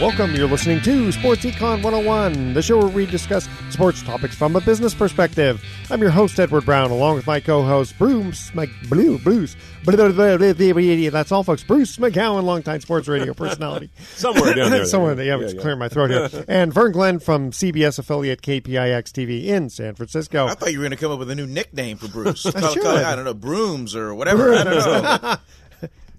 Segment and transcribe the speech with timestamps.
[0.00, 0.34] Welcome.
[0.34, 4.60] You're listening to Sports Econ 101, the show where we discuss sports topics from a
[4.60, 5.64] business perspective.
[5.90, 8.68] I'm your host, Edward Brown, along with my co-host, Bruce Mc...
[8.90, 9.56] Blue, Bruce.
[9.84, 11.62] That's all, folks.
[11.62, 13.90] Bruce McGowan, longtime sports radio personality.
[14.14, 14.84] Somewhere down there.
[14.86, 15.60] Somewhere, yeah, it's yeah.
[15.60, 16.44] clearing my throat here.
[16.48, 20.46] and Vern Glenn from CBS affiliate KPIX TV in San Francisco.
[20.46, 22.44] I thought you were going to come up with a new nickname for Bruce.
[22.44, 22.82] I Call- should.
[22.82, 24.54] call I don't know, Brooms or whatever.
[24.54, 25.36] I don't know.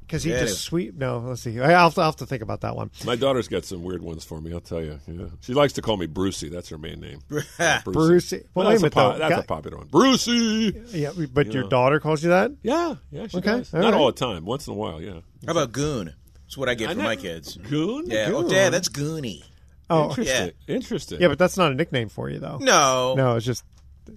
[0.07, 0.59] Because he Yeah, just is.
[0.61, 0.95] sweet.
[0.95, 1.59] No, let's see.
[1.59, 2.89] I'll have, to, I'll have to think about that one.
[3.05, 4.53] My daughter's got some weird ones for me.
[4.53, 4.99] I'll tell you.
[5.05, 5.25] Yeah.
[5.41, 6.47] She likes to call me Brucey.
[6.47, 7.19] That's her main name.
[7.83, 8.43] Brucey.
[8.53, 9.19] Well, that's wait a a minute, po- though.
[9.19, 9.87] that's Guy- a popular one.
[9.87, 10.81] Brucey.
[10.91, 11.69] Yeah, but You your know.
[11.69, 12.51] daughter calls you that?
[12.63, 13.27] Yeah, yeah.
[13.27, 13.73] She Okay, does.
[13.73, 13.99] all Not right.
[13.99, 14.45] all the time.
[14.45, 15.01] Once in a while.
[15.01, 15.19] Yeah.
[15.45, 16.13] How about Goon?
[16.45, 17.57] That's what I get I from my kids.
[17.57, 18.05] Goon.
[18.07, 18.31] Yeah.
[18.33, 19.43] Oh, Dad, that's goony.
[19.89, 20.51] Oh, Interesting.
[20.67, 21.21] Interesting.
[21.21, 22.57] yeah, but that's not a nickname for you, though.
[22.59, 23.13] No.
[23.15, 23.63] No, it's just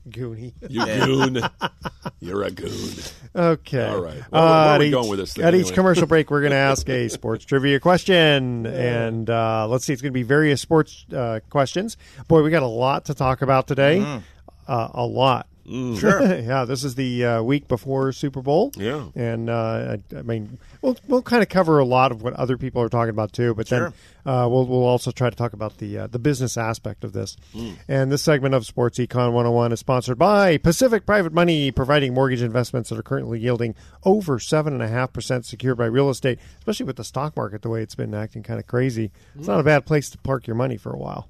[0.09, 0.55] Goonie.
[0.69, 1.41] You goon.
[2.21, 2.95] You're a goon.
[3.35, 3.87] Okay.
[3.87, 4.23] All right.
[4.31, 6.41] Well, where are at we each, going with this thing At each commercial break, we're
[6.41, 10.23] going to ask a sports trivia question, and uh, let's see, it's going to be
[10.23, 11.97] various sports uh, questions.
[12.29, 13.99] Boy, we got a lot to talk about today.
[13.99, 14.23] Mm.
[14.67, 15.49] Uh, a lot.
[15.71, 16.21] Sure.
[16.41, 18.73] yeah, this is the uh, week before Super Bowl.
[18.77, 19.07] Yeah.
[19.15, 22.57] and uh, I, I mean, we'll we'll kind of cover a lot of what other
[22.59, 23.55] people are talking about too.
[23.55, 23.93] But Sure.
[24.25, 27.13] then uh, we'll we'll also try to talk about the uh, the business aspect of
[27.13, 27.37] this.
[27.53, 27.73] Hmm.
[27.89, 32.43] And this segment of Sports Econ 101 is sponsored by Pacific Private Money, providing mortgage
[32.43, 36.39] investments that are currently yielding over seven and a half percent secured by real estate.
[36.59, 39.53] Especially with the stock market the way it's been acting kind of crazy, it's Hmm.
[39.53, 41.29] not a bad place to park your money for a while.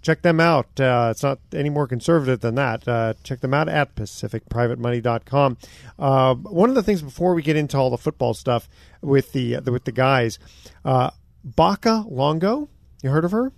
[0.00, 0.80] Check them out.
[0.80, 2.86] Uh, it's not any more conservative than that.
[2.86, 5.56] Uh, check them out at pacificprivatemoney.com.
[5.98, 8.68] Uh, one of the things before we get into all the football stuff
[9.00, 10.38] with the, the with the guys,
[10.84, 11.10] uh,
[11.44, 12.68] Becca Longo,
[13.02, 13.52] you heard of her?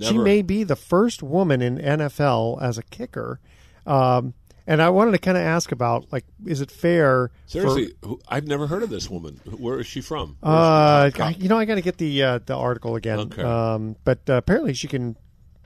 [0.00, 3.40] She may be the first woman in NFL as a kicker.
[3.86, 4.34] Um,
[4.66, 7.30] and I wanted to kind of ask about like, is it fair?
[7.46, 9.40] Seriously, who, I've never heard of this woman.
[9.44, 10.36] Where is she from?
[10.40, 11.42] Where uh, is she?
[11.42, 13.18] You know, I got to get the uh, the article again.
[13.18, 13.42] Okay.
[13.42, 15.16] Um, but uh, apparently she can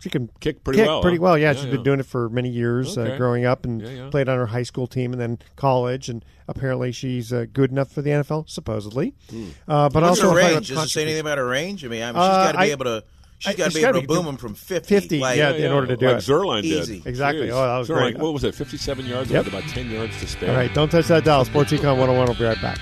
[0.05, 1.23] she can Kick pretty kick well, Pretty huh?
[1.23, 1.49] well, yeah.
[1.49, 1.71] Yeah, she's yeah.
[1.73, 4.09] been doing it for many years, uh, growing up, and Yeah, yeah.
[4.11, 6.09] played on her high school team and then college.
[6.11, 9.15] And apparently she's uh, good enough for the NFL, supposedly.
[9.31, 9.49] Hmm.
[9.67, 10.69] Uh, but What's also her if range?
[10.69, 11.85] Does it say anything about her range?
[11.85, 13.05] I mean, I mean she's Uh, got to be I- able to.
[13.39, 14.95] She's I- got to be able gotta boom him from fifty.
[14.95, 16.21] 50, like, yeah, in order to do like it.
[16.21, 16.73] Zuerlein did.
[16.83, 17.03] Easy.
[17.05, 17.49] Exactly.
[17.49, 17.53] Jeez.
[17.53, 18.19] Oh, that was Zuerlein, great.
[18.19, 18.55] What was it?
[18.55, 19.47] Fifty-seven yards Yep.
[19.47, 20.51] with about ten yards to spare.
[20.51, 21.45] All right, don't touch that dial.
[21.45, 22.79] Sports Econ 101 will be right back.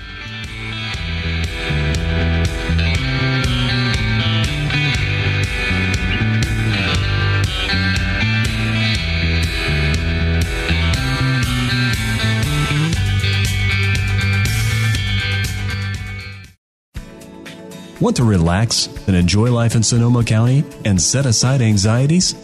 [18.03, 22.35] Want to relax and enjoy life in Sonoma County and set aside anxieties?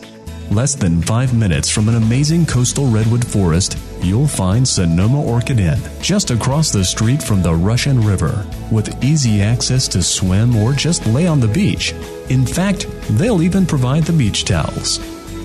[0.49, 5.77] Less than five minutes from an amazing coastal redwood forest, you'll find Sonoma Orchid Inn,
[6.01, 11.05] just across the street from the Russian River, with easy access to swim or just
[11.07, 11.91] lay on the beach.
[12.29, 14.99] In fact, they'll even provide the beach towels.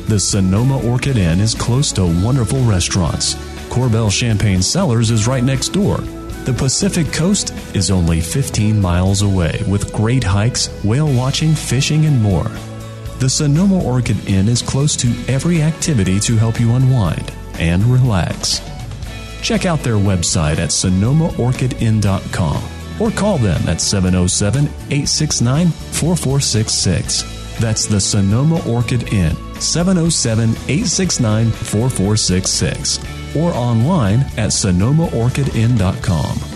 [0.07, 3.35] The Sonoma Orchid Inn is close to wonderful restaurants.
[3.69, 5.99] Korbel Champagne Cellars is right next door.
[6.45, 12.21] The Pacific Coast is only 15 miles away with great hikes, whale watching, fishing, and
[12.23, 12.51] more.
[13.19, 18.61] The Sonoma Orchid Inn is close to every activity to help you unwind and relax.
[19.41, 22.63] Check out their website at sonomaorchidinn.com
[23.01, 27.59] or call them at 707 869 4466.
[27.59, 32.99] That's the Sonoma Orchid Inn, 707 869 4466,
[33.37, 36.55] or online at sonomaorchidinn.com.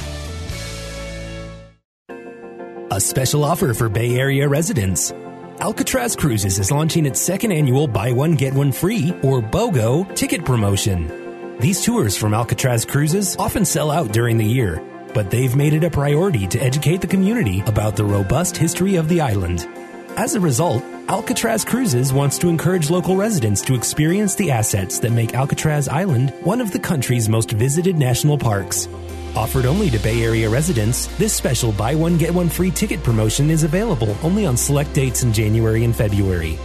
[2.91, 5.13] A special offer for Bay Area residents.
[5.61, 10.45] Alcatraz Cruises is launching its second annual Buy One Get One Free, or BOGO, ticket
[10.45, 11.59] promotion.
[11.61, 14.83] These tours from Alcatraz Cruises often sell out during the year,
[15.15, 19.09] but they've made it a priority to educate the community about the robust history of
[19.09, 19.67] the island.
[20.19, 25.13] As a result, Alcatraz Cruises wants to encourage local residents to experience the assets that
[25.13, 28.89] make Alcatraz Island one of the country's most visited national parks.
[29.37, 33.49] Offered only to Bay Area residents, this special buy one get one free ticket promotion
[33.49, 36.59] is available only on select dates in January and February.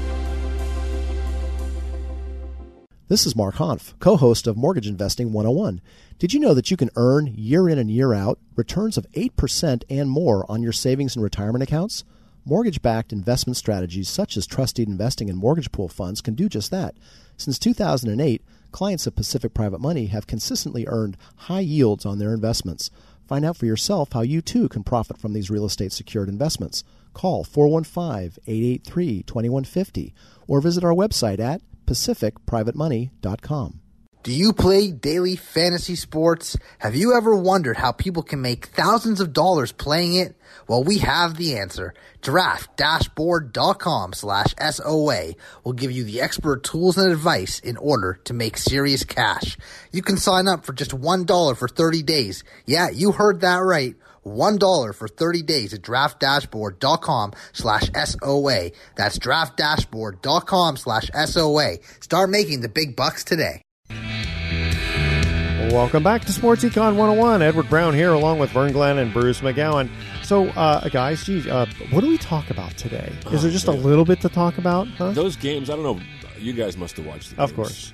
[3.09, 5.81] This is Mark Hanf, co host of Mortgage Investing 101.
[6.19, 9.82] Did you know that you can earn year in and year out returns of 8%
[9.88, 12.05] and more on your savings and retirement accounts?
[12.48, 16.70] Mortgage backed investment strategies such as trustee investing and mortgage pool funds can do just
[16.70, 16.94] that.
[17.36, 18.42] Since 2008,
[18.72, 22.90] clients of Pacific Private Money have consistently earned high yields on their investments.
[23.26, 26.84] Find out for yourself how you too can profit from these real estate secured investments.
[27.12, 30.14] Call 415 883 2150
[30.46, 33.80] or visit our website at pacificprivatemoney.com.
[34.25, 36.56] Do you play daily fantasy sports?
[36.79, 40.37] Have you ever wondered how people can make thousands of dollars playing it?
[40.67, 41.94] Well, we have the answer.
[42.20, 48.59] Draft-dashboard.com slash SOA will give you the expert tools and advice in order to make
[48.59, 49.56] serious cash.
[49.93, 52.43] You can sign up for just $1 for 30 days.
[52.67, 53.94] Yeah, you heard that right.
[54.26, 58.70] $1 for 30 days at draftdashboard.com slash SOA.
[58.97, 61.76] That's draftdashboard.com slash SOA.
[62.00, 63.62] Start making the big bucks today.
[65.69, 67.43] Welcome back to Sports Econ 101.
[67.43, 69.91] Edward Brown here, along with Vern Glenn and Bruce McGowan.
[70.23, 73.12] So, uh, guys, geez, uh, what do we talk about today?
[73.32, 74.88] Is there just a little bit to talk about?
[74.88, 75.12] Huh?
[75.12, 76.00] Those games, I don't know.
[76.38, 77.56] You guys must have watched the Of games.
[77.56, 77.93] course.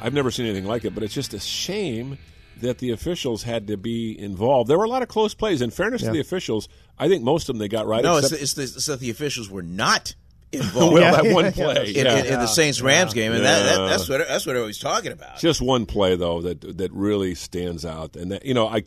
[0.00, 2.16] I've never seen anything like it, but it's just a shame
[2.60, 4.70] that the officials had to be involved.
[4.70, 5.60] There were a lot of close plays.
[5.62, 6.08] In fairness Yeah.
[6.08, 6.68] to the officials,
[6.98, 8.04] I think most of them they got right.
[8.04, 10.14] No, it's, except, it's, the, it's that the officials were not
[10.52, 11.92] involved well, that one play.
[11.94, 12.18] in, yeah.
[12.18, 14.78] in, in the Saints Rams game, and that, that, that's what that's what I was
[14.78, 15.38] talking about.
[15.38, 18.84] Just one play though that that really stands out, and that you know, I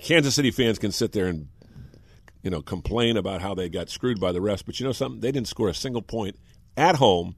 [0.00, 1.48] Kansas City fans can sit there and
[2.42, 5.20] you know complain about how they got screwed by the refs, but you know something,
[5.20, 6.36] they didn't score a single point
[6.76, 7.36] at home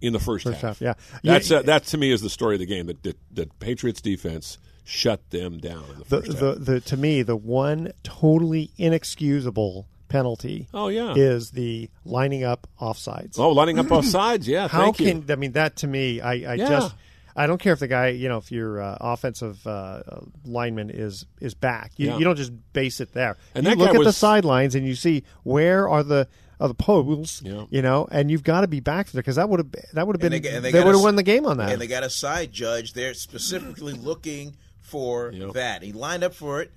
[0.00, 0.94] in the first, First half, yeah.
[1.22, 2.86] That's You- uh, that to me is the story of the game.
[2.86, 6.64] That that, that Patriots defense shut them down in the the, first the, half.
[6.64, 11.14] the to me the one totally inexcusable penalty Oh, yeah.
[11.16, 13.38] is the lining up offsides.
[13.38, 14.68] Oh, lining up off sides, yeah.
[14.68, 15.24] How thank can you.
[15.30, 16.20] I mean that to me?
[16.20, 16.68] I, I Yeah.
[16.68, 16.94] just
[17.34, 20.02] I don't care if the guy you know if your uh, offensive uh,
[20.44, 21.92] lineman is is back.
[21.96, 22.18] You, Yeah.
[22.18, 23.38] you don't just base it there.
[23.54, 26.28] And you that look guy at the sidelines and you see where are the
[26.58, 27.40] are the poles.
[27.42, 27.64] Yeah.
[27.70, 30.16] You know, and you've got to be back there because that would have that would
[30.16, 31.70] have been they, they, and they would have won the game on that.
[31.72, 35.52] And they got a side judge there specifically looking for Yep.
[35.52, 35.82] that.
[35.82, 36.72] He lined up for it.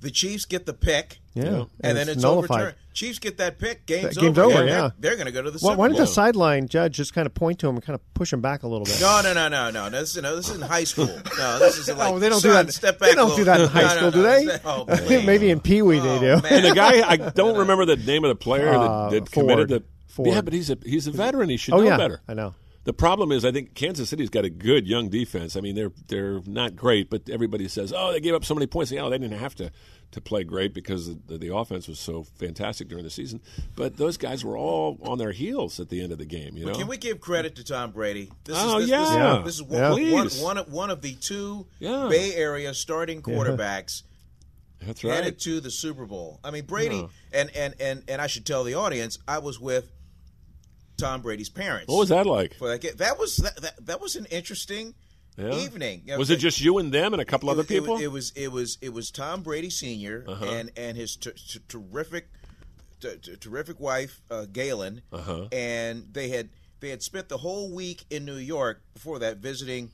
[0.00, 1.20] The Chiefs get the pick.
[1.36, 1.44] Yeah.
[1.44, 2.50] And, And then it's it's nullified.
[2.60, 2.76] overturned.
[2.94, 3.84] Chiefs get that pick.
[3.84, 4.50] Game's, That- game's over.
[4.54, 4.90] over, They're- yeah.
[4.98, 6.06] They're, going to go to the Why, Super why didn't Bowl.
[6.06, 8.62] the sideline judge just kind of point to him and kind of push him back
[8.62, 8.98] a little bit?
[9.00, 9.90] No, no, no, no, no.
[9.90, 11.06] This, is- no, this isn't high school.
[11.38, 12.10] No, this is like.
[12.10, 12.72] Oh, they don't do that.
[12.72, 14.58] Step back They don't do that in high No, no, school, no, do they?
[14.64, 15.26] Oh, please.
[15.26, 16.42] Maybe in Pee Wee they Oh, do.
[16.42, 16.52] man.
[16.52, 19.68] And the guy, I don't remember the name of the player Uh, that, that committed
[19.68, 19.82] the.
[20.06, 20.30] Ford.
[20.30, 21.50] Yeah, but he's a he's a veteran.
[21.50, 22.22] He should Oh know yeah, better.
[22.26, 22.54] I know.
[22.86, 25.56] The problem is, I think Kansas City's got a good young defense.
[25.56, 28.68] I mean, they're they're not great, but everybody says, "Oh, they gave up so many
[28.68, 29.72] points." Yeah, they didn't have to
[30.12, 33.40] to play great because the, the offense was so fantastic during the season.
[33.74, 36.56] But those guys were all on their heels at the end of the game.
[36.56, 38.30] You know, Can we give credit to Tom Brady?
[38.44, 39.42] This Oh, is, this, yeah.
[39.44, 39.90] This, this is one, Yeah.
[39.90, 40.40] one, Please.
[40.40, 42.06] one, of, one of the two Yeah.
[42.08, 44.04] Bay Area starting quarterbacks
[44.80, 45.38] that's headed right.
[45.40, 46.38] to the Super Bowl.
[46.44, 49.90] I mean, Brady, and, and, and, and I should tell the audience, I was with
[50.96, 51.88] Tom Brady's parents.
[51.88, 52.54] What was that like?
[52.54, 54.94] For that, that was that, that, that was an interesting
[55.36, 55.54] Yeah.
[55.54, 56.02] evening.
[56.06, 57.74] You know, Was it just you and them and a couple it other was- it
[57.80, 57.98] people?
[57.98, 60.44] It was it was it was Tom Brady Senior Uh-huh.
[60.46, 61.16] and and his
[61.68, 62.28] terrific
[63.40, 65.48] terrific wife uh, Galynn, Uh-huh.
[65.52, 66.48] and they had
[66.80, 69.90] they had spent the whole week in New York before that visiting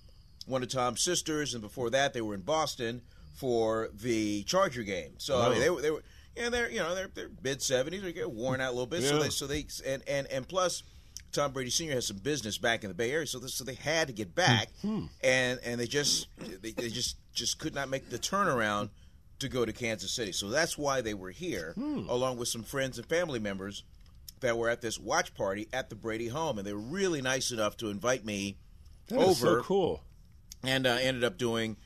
[0.46, 3.02] one of Tom's sisters, and before that they were in Boston
[3.34, 5.14] for the Charger game.
[5.18, 5.60] So I mean, Oh.
[5.60, 6.02] they were they were.
[6.36, 8.02] Yeah, they're you know they're they're mid seventies.
[8.02, 9.02] They get worn out a little bit.
[9.02, 10.82] So they so they and and and plus,
[11.32, 13.26] Tom Brady Senior has some business back in the Bay Area.
[13.26, 15.06] So this, so they had to get back, Hmm.
[15.22, 16.28] and and they just
[16.62, 18.90] they, they just just could not make the turnaround
[19.40, 20.32] to go to Kansas City.
[20.32, 22.06] So that's why they were here, Hmm.
[22.08, 23.82] along with some friends and family members
[24.40, 27.50] that were at this watch party at the Brady home, and they were really nice
[27.50, 28.56] enough to invite me
[29.08, 30.02] That over so cool.
[30.64, 31.76] and uh, ended up doing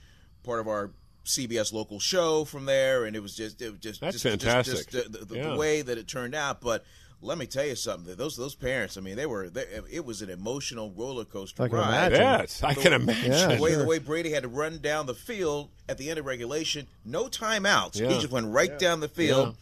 [0.42, 0.92] part of our
[1.26, 4.74] CBS local show from there, and it was just it was just That's just, fantastic.
[4.76, 5.56] Just, just the, the, the Yeah.
[5.56, 6.84] way that it turned out, but.
[7.22, 8.14] Let me tell you something.
[8.14, 8.98] Those those parents.
[8.98, 9.48] I mean, they were.
[9.48, 12.12] They, it was an emotional roller coaster I can ride.
[12.12, 12.18] imagine.
[12.20, 13.32] Yes, I can imagine.
[13.32, 13.78] Yeah, The way, sure.
[13.80, 17.24] the way Brady had to run down the field at the end of regulation, no
[17.24, 17.98] timeouts.
[17.98, 18.08] Yeah.
[18.08, 19.52] He just went right down the field, Yeah.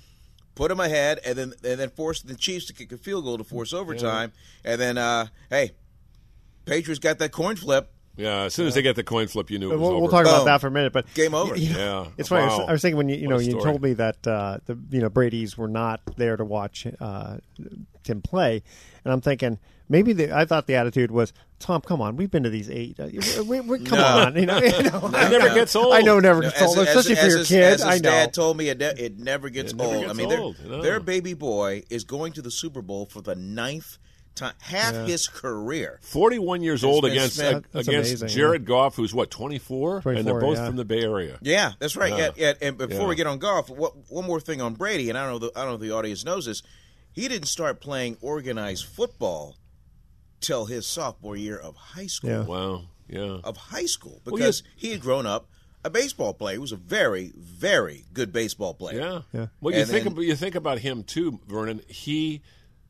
[0.57, 3.39] put him ahead, and then and then forced the Chiefs to kick a field goal
[3.39, 4.33] to force overtime.
[4.65, 5.75] And then, uh, hey,
[6.65, 7.89] Patriots got that coin flip.
[8.17, 10.01] Yeah, as soon as they get the coin flip, you knew it was We'll, over.
[10.03, 10.45] we'll talk about Boom.
[10.47, 11.57] that for a minute, but Game over.
[11.57, 12.11] you know, Yeah.
[12.17, 12.43] it's funny.
[12.43, 12.67] I was- Wow.
[12.67, 13.65] I was thinking when you you What know a you story.
[13.65, 17.39] told me that uh, the you know Brady's were not there to watch uh,
[18.05, 18.63] Tim play,
[19.05, 22.43] and I'm thinking maybe the, I thought the attitude was Tom, come on, we've been
[22.43, 23.01] to these eight.
[23.01, 23.09] Uh,
[23.45, 24.05] we, we, come No.
[24.05, 25.95] on, you know, you know It never gets old.
[25.95, 27.63] I know, it never No, gets old, as- especially as- for as your his- kid.
[27.65, 28.11] As his I know.
[28.11, 30.01] dad told me, it, ne- it never gets It never old.
[30.03, 30.83] gets I mean, their- old, no.
[30.83, 33.97] their baby boy is going to the Super Bowl for the ninth
[34.35, 35.99] time, half his career.
[36.03, 40.41] 41 years old against spent- That's against amazing, Jared Goff, who's what 24, and they're
[40.41, 40.67] both yeah.
[40.67, 41.39] from the Bay Area.
[41.43, 42.11] Yeah, that's right.
[42.13, 42.31] Yeah.
[42.37, 42.53] Yeah.
[42.61, 43.07] yeah, And before Yeah.
[43.07, 45.49] we get on Goff, what, one more thing on Brady, and I don't know.
[45.49, 46.63] The, I don't know if the audience knows this.
[47.13, 49.57] He didn't start playing organized football
[50.41, 52.31] till his sophomore year of high school.
[52.31, 52.45] Yeah.
[52.45, 53.39] Wow, yeah.
[53.45, 54.71] Of high school Well, because yeah.
[54.77, 55.49] he had grown up
[55.85, 56.55] a baseball player.
[56.55, 58.99] He was a very, very good baseball player.
[59.01, 59.21] Yeah.
[59.33, 59.47] Yeah.
[59.61, 61.83] Well, you And think then- about, you think about him too, Vernon.
[61.89, 62.43] He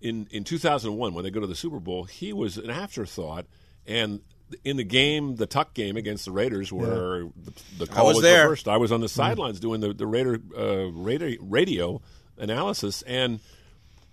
[0.04, 3.46] in in 2001 when they go to the Super Bowl, he was an afterthought,
[3.86, 4.20] and
[4.62, 8.42] in the game, the Tuck game against the Raiders, where the, the call was there.
[8.44, 12.02] reversed, I was on the sidelines doing the the Raider uh, radio, radio
[12.38, 13.40] analysis, and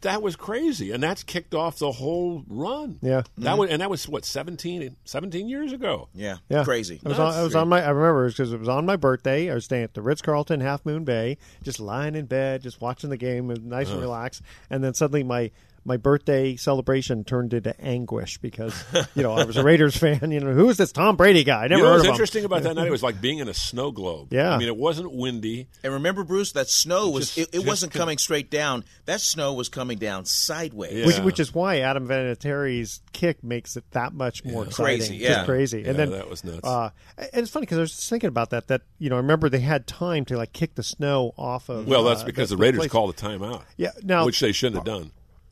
[0.01, 2.97] that was crazy, and that's kicked off the whole run.
[3.03, 3.21] Yeah.
[3.39, 6.07] that was and that was what 17, 17 years ago.
[6.15, 6.99] Yeah, Yeah, crazy.
[7.05, 7.37] I was, on, Nuts.
[7.37, 7.83] I was on my.
[7.83, 9.51] I remember because it was on my birthday.
[9.51, 12.81] I was staying at the Ritz Carlton, Half Moon Bay, just lying in bed, just
[12.81, 13.95] watching the game, nice Uh-huh.
[13.95, 14.41] and relaxed.
[14.71, 15.51] And then suddenly my
[15.83, 18.83] my birthday celebration turned into anguish because
[19.15, 20.31] you know I was a Raiders fan.
[20.31, 21.63] You know who is this Tom Brady guy?
[21.63, 22.11] I never You know heard of him.
[22.11, 22.87] interesting about that night?
[22.87, 24.31] It was like being in a snow globe.
[24.31, 24.53] Yeah.
[24.53, 25.67] I mean, it wasn't windy.
[25.83, 28.83] And remember, Bruce, that snow was Just- it, it just wasn't coming straight down.
[29.05, 30.93] That snow was coming down sideways.
[30.93, 31.05] Yeah.
[31.07, 34.99] Which, which is why Adam Vinatieri's kick makes it that much more exciting.
[34.99, 35.45] Crazy, Just yeah.
[35.45, 35.81] crazy.
[35.81, 36.59] Yeah, and then that was nuts.
[36.63, 38.67] Uh, and it's funny because I was just thinking about that.
[38.67, 41.87] That you know, I remember they had time to like kick the snow off of.
[41.87, 42.91] Well, that's uh, because the, the Raiders place.
[42.91, 43.63] called a timeout.
[43.77, 45.11] Yeah, now- which they shouldn't have done.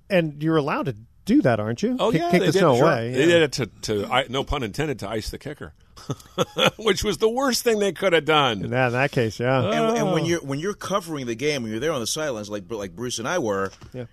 [0.09, 1.95] And you're allowed to do that, aren't you?
[1.99, 2.85] Oh kick, yeah, kick they the did, snow sure.
[2.85, 3.11] away.
[3.11, 3.25] They yeah.
[3.25, 5.73] did it to, to I, no pun intended, to ice the kicker,
[6.77, 8.63] which was the worst thing they could have done.
[8.63, 9.59] In that, in that case, yeah.
[9.63, 10.13] And, and Oh.
[10.13, 12.95] when you're when you're covering the game, when you're there on the sidelines, like like
[12.95, 14.05] Bruce and I were, Yeah.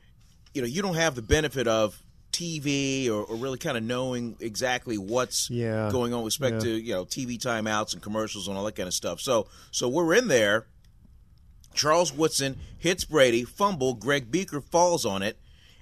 [0.52, 1.98] you know, you don't have the benefit of
[2.32, 5.88] TV or, or really kind of knowing exactly what's Yeah.
[5.90, 6.60] going on with respect Yeah.
[6.60, 9.20] to you know TV timeouts and commercials and all that kind of stuff.
[9.22, 10.66] So so we're in there.
[11.72, 13.94] Charles Woodson hits Brady, fumble.
[13.94, 15.38] Greg Biekert falls on it,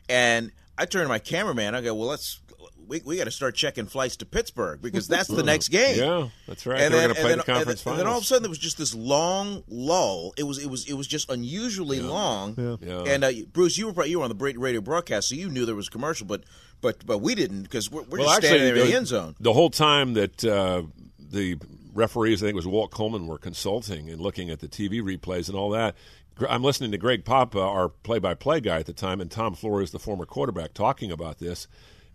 [0.09, 1.75] and I turned to my cameraman.
[1.75, 2.41] I go, "Well, let's
[2.87, 6.29] we, we got to start checking flights to Pittsburgh because that's the next game." Yeah,
[6.47, 6.81] that's right.
[6.81, 8.19] And they were then, going to play and the conference and then, and then all
[8.19, 10.35] of a sudden there was just this long lull.
[10.37, 12.79] It was it was it was just unusually long.
[12.81, 13.05] Yeah.
[13.07, 15.75] And uh, Bruce, you were you were on the radio broadcast, so you knew there
[15.75, 16.45] was a commercial, but
[16.81, 18.97] but but we didn't because we're, we're well, just actually, standing there in the the,
[18.97, 19.37] end zone.
[19.41, 20.83] the whole time that uh,
[21.19, 21.59] the
[21.95, 25.49] referees, I think it was Walt Coleman, were consulting and looking at the TV replays
[25.49, 25.95] and all that.
[26.35, 29.91] Gr- I'm listening to Greg Papa, our play-by-play guy at the time, and Tom Flores,
[29.93, 31.67] the former quarterback, talking about this.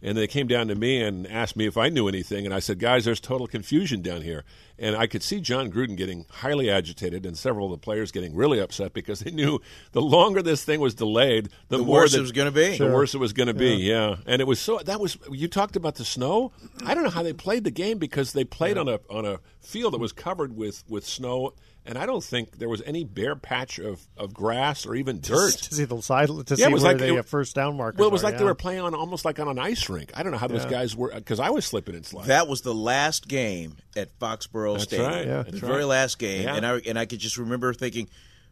[0.01, 2.59] And they came down to me and asked me if I knew anything, and I
[2.59, 4.45] said, "Guys, there's total confusion down here."
[4.77, 8.33] And I could see Jon Gruden getting highly agitated, and several of the players getting
[8.33, 9.59] really upset because they knew
[9.91, 12.77] the longer this thing was delayed, the, The more worse that- it was gonna be.
[12.77, 13.75] The worse it was going to be.
[13.75, 14.77] Yeah, and it was so.
[14.77, 16.53] That was you talked about the snow.
[16.85, 19.41] I don't know how they played the game because they played on a on a
[19.59, 21.55] field that was covered with with snow.
[21.85, 25.53] And I don't think there was any bare patch of, of grass or even dirt.
[25.53, 27.55] to see the side to Yeah, see it was where like- the it- uh, first
[27.55, 27.97] down markers.
[27.97, 30.11] Well, it was are, like they were playing on almost like on an ice rink.
[30.13, 32.27] I don't know how those guys were because I was slipping and sliding.
[32.27, 35.09] That was the last game at Foxborough That's Stadium.
[35.11, 35.25] right.
[35.25, 35.43] Yeah.
[35.43, 36.55] The That's very last game, Yeah.
[36.55, 38.07] and I and I could just remember thinking,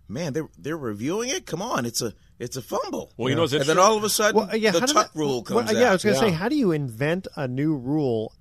[0.07, 1.46] "Man, they're they're reviewing it.
[1.46, 4.03] Come on, it's a it's a fumble." Well, you know what's and then all of
[4.03, 6.15] a sudden, Well, uh, yeah, the tuck that- rule well, comes yeah, I was going
[6.15, 8.34] to say, how do you invent a new rule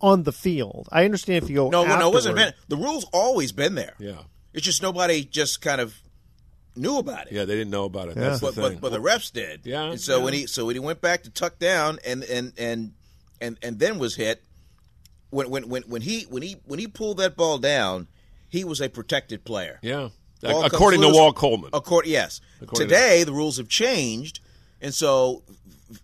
[0.00, 0.88] on the field?
[0.92, 1.68] I understand if you go.
[1.70, 2.54] No, no, no, it wasn't afterward.
[2.68, 3.94] The rule's always been there.
[3.98, 4.18] yeah,
[4.52, 5.94] It's just nobody just kind of
[6.76, 7.32] knew about it.
[7.32, 8.16] yeah, they didn't know about it.
[8.16, 8.62] That's the but, thing.
[8.78, 9.60] but but the refs did.
[9.64, 10.24] Yeah, And so yeah.
[10.24, 12.92] when he so when he went back to tuck down and and and
[13.40, 14.42] and and then was hit
[15.30, 18.08] when when when when he when he when he pulled that ball down,
[18.48, 19.78] he was a protected player.
[19.82, 20.08] yeah,
[20.40, 21.16] Ball comes according to loose.
[21.16, 21.70] Walt Coleman.
[21.72, 22.40] Accord, yes.
[22.60, 24.40] According to- Today the rules have changed,
[24.80, 25.42] and so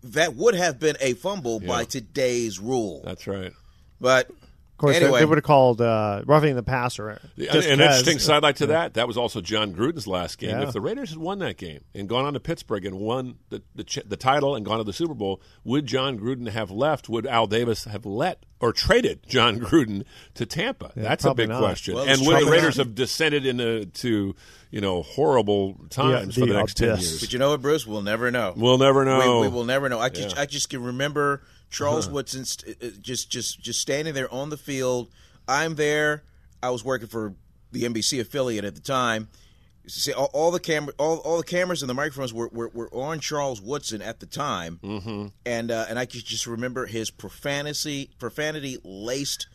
[0.02, 3.02] that would have been a fumble by today's rule.
[3.04, 3.52] That's right.
[4.00, 4.36] But of
[4.78, 5.18] course, they- Anyway.
[5.20, 7.10] they would have called uh, roughing the passer.
[7.10, 7.70] An, just an 'cause.
[7.70, 10.50] interesting sidelight to that, that was also Jon Gruden's last game.
[10.50, 10.62] Yeah.
[10.62, 13.62] If the Raiders had won that game and gone on to Pittsburgh and won the,
[13.74, 17.10] the, the title and gone to the Super Bowl, would Jon Gruden have left?
[17.10, 20.04] Would Al Davis have let or traded Jon Gruden
[20.34, 20.92] to Tampa?
[20.96, 21.58] That's a big not.
[21.58, 21.96] question.
[21.96, 22.86] Well, and would the Raiders not.
[22.86, 24.34] have descended into to,
[24.70, 27.20] you know, horrible times the for the next 10 years?
[27.20, 27.86] But you know what, Bruce?
[27.86, 28.54] We'll never know.
[28.56, 29.40] We'll never know.
[29.42, 29.98] We, we will never know.
[29.98, 30.42] I just, Yeah.
[30.42, 34.56] I just can remember Charles Woodson st- uh, just, just, just standing there on the
[34.56, 35.10] field.
[35.48, 36.24] I'm there.
[36.62, 37.34] I was working for
[37.72, 39.28] the NBC affiliate at the time.
[39.86, 42.94] See, all, all the camera, all, all the cameras and the microphones were, were, were
[42.94, 45.28] on Charles Woodson at the time, mm-hmm.
[45.46, 49.48] and uh, and I could just remember his profanity, profanity laced.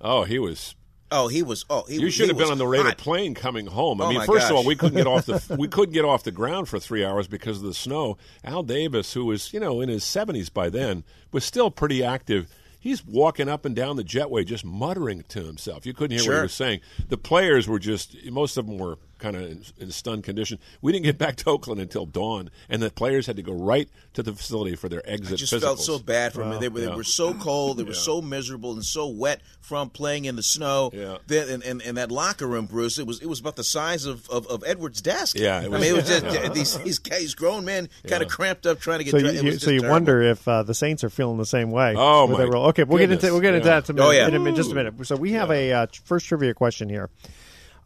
[0.00, 0.74] oh, he was
[1.10, 1.64] Oh, he was.
[1.70, 2.98] Oh, he, You should have been on the Raider hot.
[2.98, 4.00] plane coming home.
[4.02, 6.22] I Oh, mean, first of all, we couldn't get off the we couldn't get off
[6.22, 8.18] the ground for three hours because of the snow.
[8.44, 12.48] Al Davis, who was you know in his seventies by then, was still pretty active.
[12.80, 15.84] He's walking up and down the jetway, just muttering to himself.
[15.84, 16.80] You couldn't hear what he was saying.
[17.08, 20.58] The players were just most of them were kind of in, in stunned condition.
[20.80, 23.88] We didn't get back to Oakland until dawn, and the players had to go right
[24.14, 25.34] to the facility for their exit.
[25.34, 25.60] I just physicals.
[25.60, 26.60] felt so bad for them.
[26.60, 27.78] They, were, they were so cold.
[27.78, 30.90] They were so miserable and so wet from playing in the snow.
[30.92, 31.18] Yeah.
[31.26, 34.06] Then in, in, in that locker room, Bruce, it was it was about the size
[34.06, 35.38] of, of, of Edward's desk.
[35.38, 36.48] Yeah, it I mean, it was just yeah.
[36.48, 39.10] these these guys, grown men, kind of cramped up trying to get.
[39.10, 41.46] So dre- you, it was so you wonder if uh, the Saints are feeling the
[41.46, 41.94] same way.
[41.96, 42.66] Oh, with my their role.
[42.68, 43.80] Okay, we'll get into we'll get into yeah.
[43.80, 44.28] that in, Oh, yeah.
[44.28, 45.06] in, a just a minute.
[45.06, 47.10] So we have a uh, first trivia question here.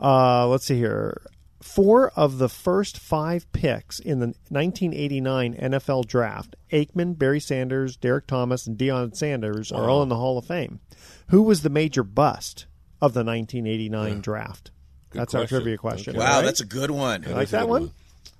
[0.03, 1.23] Uh, let's see here.
[1.63, 8.27] Four of the first five picks in the 1989 NFL draft, Aikman, Barry Sanders, Derrick
[8.27, 10.81] Thomas, and Deion Sanders, are all in the Hall of Fame.
[11.29, 12.67] Who was the major bust
[13.01, 14.73] of the 1989 draft?
[15.13, 15.57] That's our question.
[15.59, 16.17] trivia question.
[16.17, 16.45] Wow, right?
[16.45, 17.23] that's a good one.
[17.23, 17.83] You like that one?
[17.83, 17.93] one.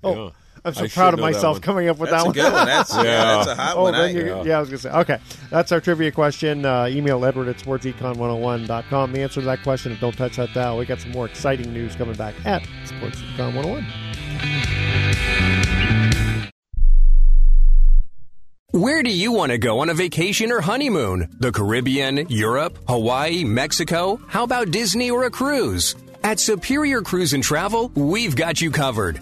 [0.03, 0.29] Oh, Yeah.
[0.65, 2.33] I'm so I proud of myself coming up with That's that a one.
[2.51, 2.65] good one.
[2.67, 3.93] That's yeah, that's a hot Oh, one.
[3.93, 4.57] then I- you're, yeah.
[4.57, 4.91] I was going to say.
[4.91, 5.17] Okay,
[5.49, 6.65] that's our trivia question.
[6.65, 9.11] Uh, email Edward at sportsecon101.com.
[9.11, 10.77] The answer to that question, and don't touch that dial.
[10.77, 13.85] We got some more exciting news coming back at Sportsecon 101.
[18.71, 21.29] Where do you want to go on a vacation or honeymoon?
[21.39, 24.19] The Caribbean, Europe, Hawaii, Mexico?
[24.27, 25.95] How about Disney or a cruise?
[26.23, 29.21] At Superior Cruise and Travel, we've got you covered.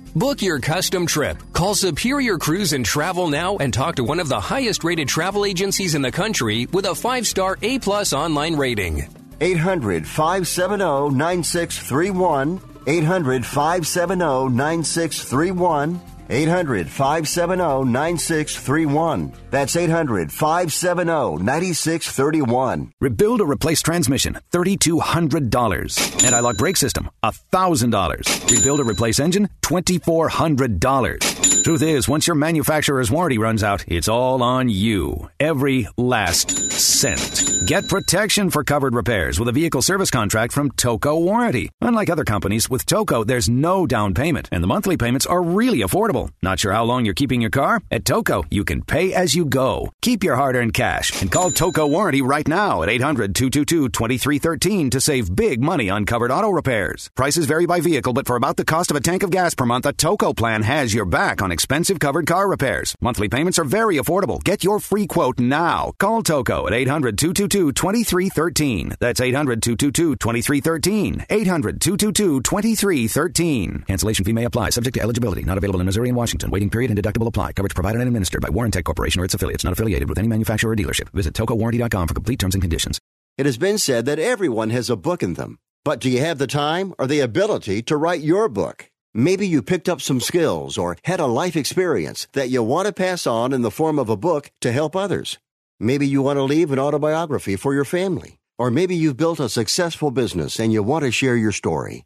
[0.15, 1.41] Book your custom trip.
[1.53, 5.45] Call Superior Cruise and Travel now and talk to one of the highest rated travel
[5.45, 7.79] agencies in the country with a 5-star A+
[8.13, 9.07] online rating.
[9.39, 12.59] 800 570 9631.
[12.85, 16.01] 800 570 9631.
[16.31, 19.33] 800 570 9631.
[19.51, 22.93] That's 800 570 9631.
[23.01, 26.23] Rebuild or replace transmission, $3,200.
[26.25, 28.51] Anti-lock brake system, $1,000.
[28.51, 31.41] Rebuild or replace engine, $2,400.
[31.63, 35.29] Truth is, once your manufacturer's warranty runs out, it's all on you.
[35.39, 37.43] Every last cent.
[37.67, 41.69] Get protection for covered repairs with a vehicle service contract from Toco Warranty.
[41.81, 45.79] Unlike other companies, with Toco, there's no down payment, and the monthly payments are really
[45.79, 46.20] affordable.
[46.41, 47.81] Not sure how long you're keeping your car?
[47.91, 49.91] At Toco, you can pay as you go.
[50.01, 54.89] Keep your hard earned cash and call Toco Warranty right now at 800 222 2313
[54.89, 57.09] to save big money on covered auto repairs.
[57.15, 59.65] Prices vary by vehicle, but for about the cost of a tank of gas per
[59.65, 62.95] month, a Toco plan has your back on expensive covered car repairs.
[63.01, 64.43] Monthly payments are very affordable.
[64.43, 65.93] Get your free quote now.
[65.99, 68.95] Call Toco at 800 222 2313.
[68.99, 71.25] That's 800 222 2313.
[71.29, 73.83] 800 222 2313.
[73.87, 75.43] Cancellation fee may apply, subject to eligibility.
[75.43, 76.51] Not available in Missouri and Washington.
[76.51, 77.53] Waiting period and deductible apply.
[77.53, 79.63] Coverage provided and administered by Warrantech Corporation or its affiliates.
[79.63, 81.09] Not affiliated with any manufacturer or dealership.
[81.13, 82.99] Visit tocowarranty.com for complete terms and conditions.
[83.37, 85.57] It has been said that everyone has a book in them.
[85.83, 88.89] But do you have the time or the ability to write your book?
[89.13, 92.93] Maybe you picked up some skills or had a life experience that you want to
[92.93, 95.37] pass on in the form of a book to help others.
[95.79, 98.37] Maybe you want to leave an autobiography for your family.
[98.59, 102.05] Or maybe you've built a successful business and you want to share your story.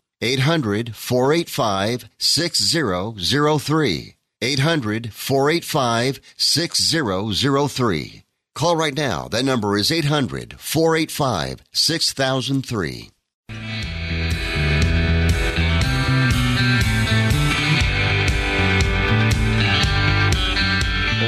[0.21, 4.15] 800 485 6003.
[4.43, 8.23] 800 485 6003.
[8.53, 9.27] Call right now.
[9.27, 13.09] That number is 800 485 6003.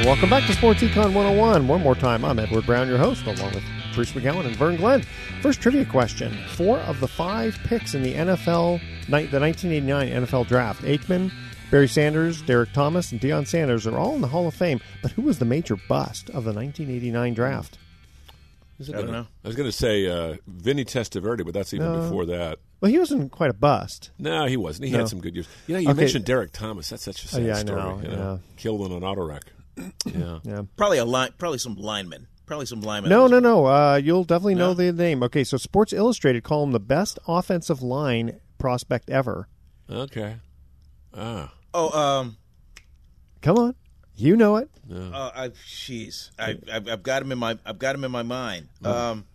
[0.04, 1.66] Welcome back to Sports Econ 101.
[1.66, 5.02] One more time, I'm Edward Brown, your host, along with Bruce McGowan and Vern Glenn.
[5.42, 6.36] First trivia question.
[6.50, 11.30] Four of the five picks in the NFL, ni- the 1989 NFL draft, Aikman,
[11.70, 15.12] Barry Sanders, Derrick Thomas, and Deion Sanders are all in the Hall of Fame, but
[15.12, 17.78] who was the major bust of the 1989 draft?
[18.78, 19.26] Is it I don't gonna- know.
[19.44, 22.00] I was going to say uh, Vinny Testaverde, but that's even No.
[22.02, 22.58] before that.
[22.80, 24.10] Well, he wasn't quite a bust.
[24.18, 24.86] No, he wasn't.
[24.86, 24.98] He No.
[24.98, 25.46] had some good years.
[25.66, 26.00] You know, you Okay.
[26.00, 26.90] mentioned Derrick Thomas.
[26.90, 27.80] That's such a sad Oh, yeah, I story.
[27.82, 28.38] know, you yeah.
[28.56, 29.44] Killed in an auto wreck.
[30.04, 30.38] Yeah.
[30.44, 30.62] Yeah.
[30.76, 31.30] Probably a line.
[31.38, 32.26] Probably some linemen.
[32.46, 33.10] Probably some linemen.
[33.10, 33.66] No, no, no.
[33.66, 35.22] Uh, you'll definitely know the name.
[35.22, 39.48] Okay, so Sports Illustrated call him the best offensive line prospect ever.
[39.88, 40.36] Okay.
[41.14, 41.52] Ah.
[41.72, 42.36] Oh, um,
[43.40, 43.74] Come on,
[44.16, 44.70] you know it.
[44.90, 48.22] uh, I, jeez, I, I've, I've got him in my, I've got him in my
[48.22, 48.68] mind.
[48.84, 49.26] Um,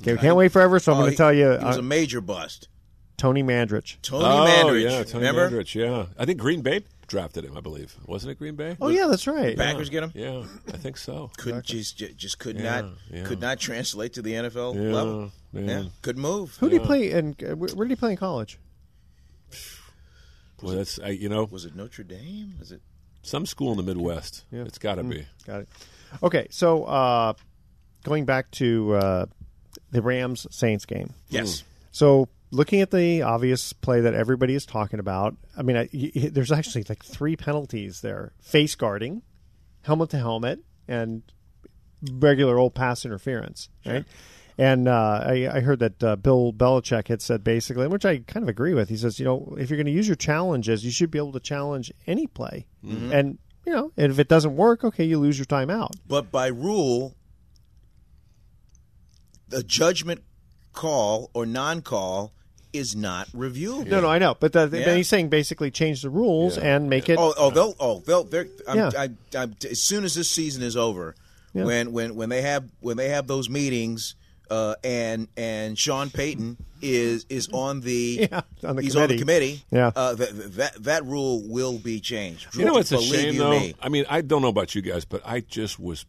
[0.00, 1.80] Okay, we can't wait forever, so I'm oh, going to tell you he was uh,
[1.80, 2.68] a major bust.
[3.16, 3.96] Tony Mandarich.
[4.02, 5.62] Tony oh, Mandarich, yeah, Tony remember?
[5.62, 6.06] Mandarich, yeah.
[6.18, 7.94] I think Green Bay drafted him, I believe.
[8.06, 8.76] Wasn't it Green Bay?
[8.80, 9.56] Oh yeah, that's right.
[9.56, 10.10] Packers get him.
[10.14, 11.30] Yeah, I think so.
[11.36, 13.22] Couldn't just, ju- just could Yeah, not, yeah.
[13.24, 15.32] could not translate to the NFL Yeah, level.
[15.52, 15.68] man.
[15.68, 16.56] Yeah, good move.
[16.58, 17.12] Who did he play?
[17.12, 18.58] And uh, where where did he play in college?
[20.62, 22.54] Well, that's I, you know Was it Notre Dame?
[22.58, 22.80] Was it?
[23.22, 24.44] some school in the Midwest.
[24.50, 24.62] Yeah.
[24.64, 25.26] It's got to Mm, be.
[25.46, 25.68] Got it.
[26.22, 27.32] Okay, so uh,
[28.02, 29.26] going back to uh,
[29.92, 31.14] the Rams Saints game.
[31.30, 31.62] Yes.
[31.90, 36.12] So looking at the obvious play that everybody is talking about, I mean, I, y-
[36.14, 39.22] y- there's actually like three penalties there: face guarding,
[39.82, 41.22] helmet to helmet, and
[42.12, 43.68] regular old pass interference.
[43.84, 44.04] Right.
[44.56, 48.44] And uh, I, I heard that uh, Bill Belichick had said basically, which I kind
[48.44, 48.88] of agree with.
[48.88, 51.32] He says, you know, if you're going to use your challenges, you should be able
[51.32, 52.66] to challenge any play.
[52.82, 55.90] And you know, and if it doesn't work, okay, you lose your timeout.
[56.06, 57.16] But by rule,
[59.48, 60.22] the judgment
[60.72, 62.32] call or non-call
[62.74, 63.86] is not reviewable.
[63.86, 64.84] No, no, I know, but the, Yeah.
[64.84, 67.18] then he's saying basically change the rules and make it.
[67.18, 68.90] Oh, oh, they'll, oh, they'll, they're, I'm, Yeah.
[68.98, 71.14] I, I, as soon as this season is over,
[71.54, 71.64] Yeah.
[71.64, 74.16] when, when, when they have, when they have those meetings,
[74.50, 79.16] uh, and and Sean Payton is is on the Yeah, on the he's on the
[79.18, 79.62] committee.
[79.62, 79.64] committee.
[79.70, 79.90] Yeah.
[79.96, 82.54] uh, that, that that rule will be changed.
[82.54, 83.50] You know what's a shame you though?
[83.58, 83.74] me.
[83.80, 86.04] I mean, I don't know about you guys, but I just was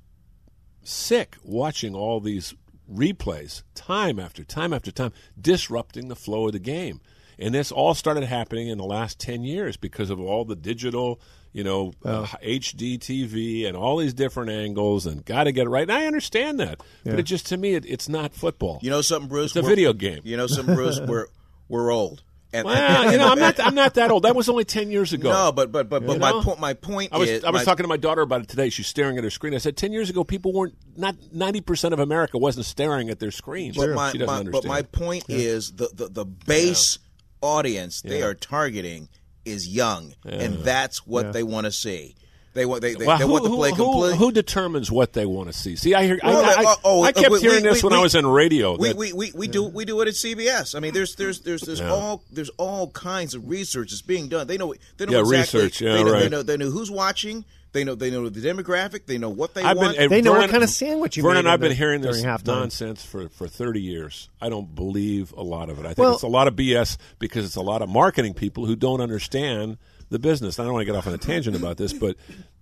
[0.84, 2.54] sick watching all these
[2.92, 7.02] replays time after time after time disrupting the flow of the game.
[7.38, 11.20] And this all started happening in the last 10 years because of all the digital,
[11.52, 15.70] you know, uh, HD TV and all these different angles and got to get it
[15.70, 15.84] right.
[15.84, 16.82] And I understand that.
[17.04, 18.80] But it just, to me, it, it's not football.
[18.82, 19.56] You know something, Bruce?
[19.56, 20.22] It's a video game.
[20.24, 21.00] You know something, Bruce?
[21.08, 21.28] We're
[21.68, 22.22] we're old.
[22.56, 24.24] And, well, you know, I'm not, I'm not that old.
[24.24, 25.30] That was only 10 years ago.
[25.32, 27.66] No, but but but, but my point my point I was is I was my-
[27.66, 28.70] talking to my daughter about it today.
[28.70, 29.54] She's staring at her screen.
[29.54, 33.20] I said, 10 years ago, people weren't not ninety percent of America wasn't staring at
[33.20, 33.76] their screens.
[33.78, 34.64] But my, she doesn't my- understand.
[34.64, 37.00] but my point is the the, the base
[37.42, 39.10] audience they are targeting
[39.44, 42.16] is young, and that's what they want to see.
[42.56, 44.16] They want they, they, Well, they who, want to play who- complete.
[44.16, 45.76] who determines what they want to see?
[45.76, 46.18] See, I hear.
[46.24, 48.02] I, Well, I, uh, oh, I uh, kept we- hearing we- this when we- I
[48.02, 48.78] was in radio.
[48.78, 50.74] We, that- we, we, we do we do it at CBS.
[50.74, 51.92] I mean, there's there's there's there's Yeah.
[51.92, 54.48] all there's all kinds of research that's being done.
[54.48, 56.32] They know they know Yeah, exactly, research, yeah, they know, they right.
[56.32, 57.46] know they know who's watching.
[57.74, 59.06] They know they know the demographic.
[59.06, 59.98] They know what they I've want.
[59.98, 62.22] been, They know what kind of sandwich you Vernon, made I've been the- hearing this
[62.22, 64.30] during nonsense for, for 30 years.
[64.40, 65.82] I don't believe a lot of it.
[65.82, 68.66] I think Well- it's a lot of BS because it's a lot of marketing people
[68.66, 69.78] who don't understand
[70.10, 70.60] the business.
[70.60, 72.16] I don't want to get off on a tangent about this, but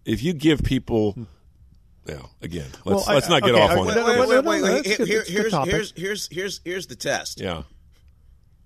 [0.05, 1.17] if you give people,
[2.07, 3.95] yeah, again, let's Well, let's I- not get okay, off I- on wait, it.
[3.99, 4.85] no, wait, wait, wait, wait.
[4.85, 5.07] Here- good.
[5.07, 7.39] here- It's a good here's, here's here's here's here's the test.
[7.39, 7.63] Yeah,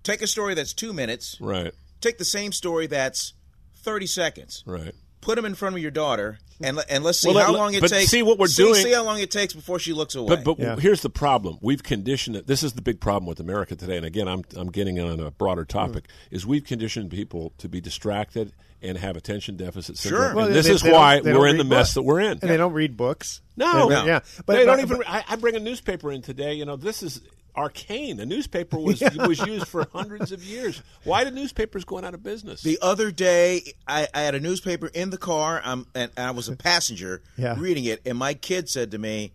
[0.03, 1.37] Take a story that's two minutes.
[1.41, 3.33] right, Take the same story that's
[3.75, 4.63] thirty seconds.
[4.65, 4.93] right.
[5.19, 7.53] Put them in front of your daughter, and let- and let's see Well, let- how
[7.53, 8.09] long it but takes.
[8.09, 10.35] see what we're see, doing- See how long it takes before she looks away.
[10.37, 10.75] But but Yeah.
[10.79, 12.47] here's the problem: we've conditioned it.
[12.47, 13.97] This is the big problem with America today.
[13.97, 16.05] And again, I'm I'm getting on a broader topic.
[16.31, 20.19] Is we've conditioned people to be distracted and have attention deficit syndrome.
[20.21, 20.27] Sure.
[20.29, 21.93] And Well, this they- is they why we're in the mess books.
[21.95, 22.31] that we're in.
[22.31, 23.41] and they don't read books.
[23.55, 24.97] No, And- yeah, but they don't but- even.
[24.97, 26.53] but- I, I bring a newspaper in today.
[26.53, 27.21] You know, this is
[27.55, 28.17] arcane.
[28.17, 30.81] The newspaper was was used for hundreds of years.
[31.03, 32.61] Why did newspapers going out of business?
[32.61, 36.47] the other day, I, I had a newspaper in the car, um, and I was
[36.49, 37.55] a passenger Yeah.
[37.57, 39.33] reading it, and my kid said to me,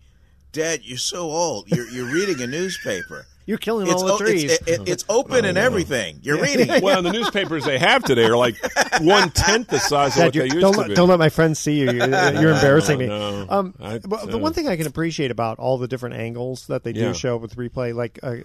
[0.52, 1.68] Dad, you're so old.
[1.70, 3.26] You're you're reading a newspaper.
[3.46, 4.52] You're killing It's all the o- it's- trees.
[4.52, 6.20] it- it- it's open and everything.
[6.22, 6.68] You're reading.
[6.70, 6.82] it.
[6.82, 8.54] Well, the newspapers they have today are like
[9.00, 10.94] one tenth the size of Dad, what they used don't, to let, be.
[10.94, 11.86] don't let my friends see you.
[11.92, 12.06] You're,
[12.40, 13.06] you're embarrassing me.
[13.06, 13.46] no.
[13.48, 16.66] Um, I- but the uh, one thing I can appreciate about all the different angles
[16.68, 17.12] that they do Yeah.
[17.12, 18.36] show with replay, like uh,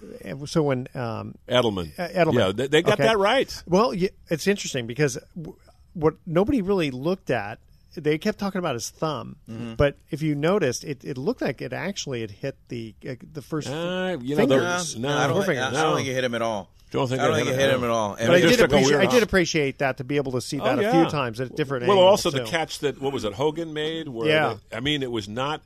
[0.46, 1.90] so when um, Edelman.
[1.98, 3.04] uh, Edelman, Yeah, they, they got Okay.
[3.04, 3.62] that right.
[3.66, 5.56] Well, yeah, it's interesting because w-
[5.94, 7.58] what nobody really looked at,
[8.00, 9.74] they kept talking about his thumb, Mm-hmm.
[9.74, 13.42] but if you noticed, it, it looked like it actually had hit the uh, the
[13.42, 14.94] first Uh, you know, fingers.
[14.94, 15.62] the- no, I don't, think, Forefinger.
[15.62, 16.70] I don't think it hit him at all.
[16.90, 17.80] Don't think I don't think it hit him.
[17.80, 18.16] him at all.
[18.18, 20.88] But I did appreciate I did appreciate that to be able to see that Oh,
[20.88, 21.96] a few times at different angle.
[21.98, 22.24] Well, angles.
[22.24, 24.08] also the catch that what was it Hogan made?
[24.08, 24.56] Where Yeah.
[24.70, 25.60] they- I mean, it was not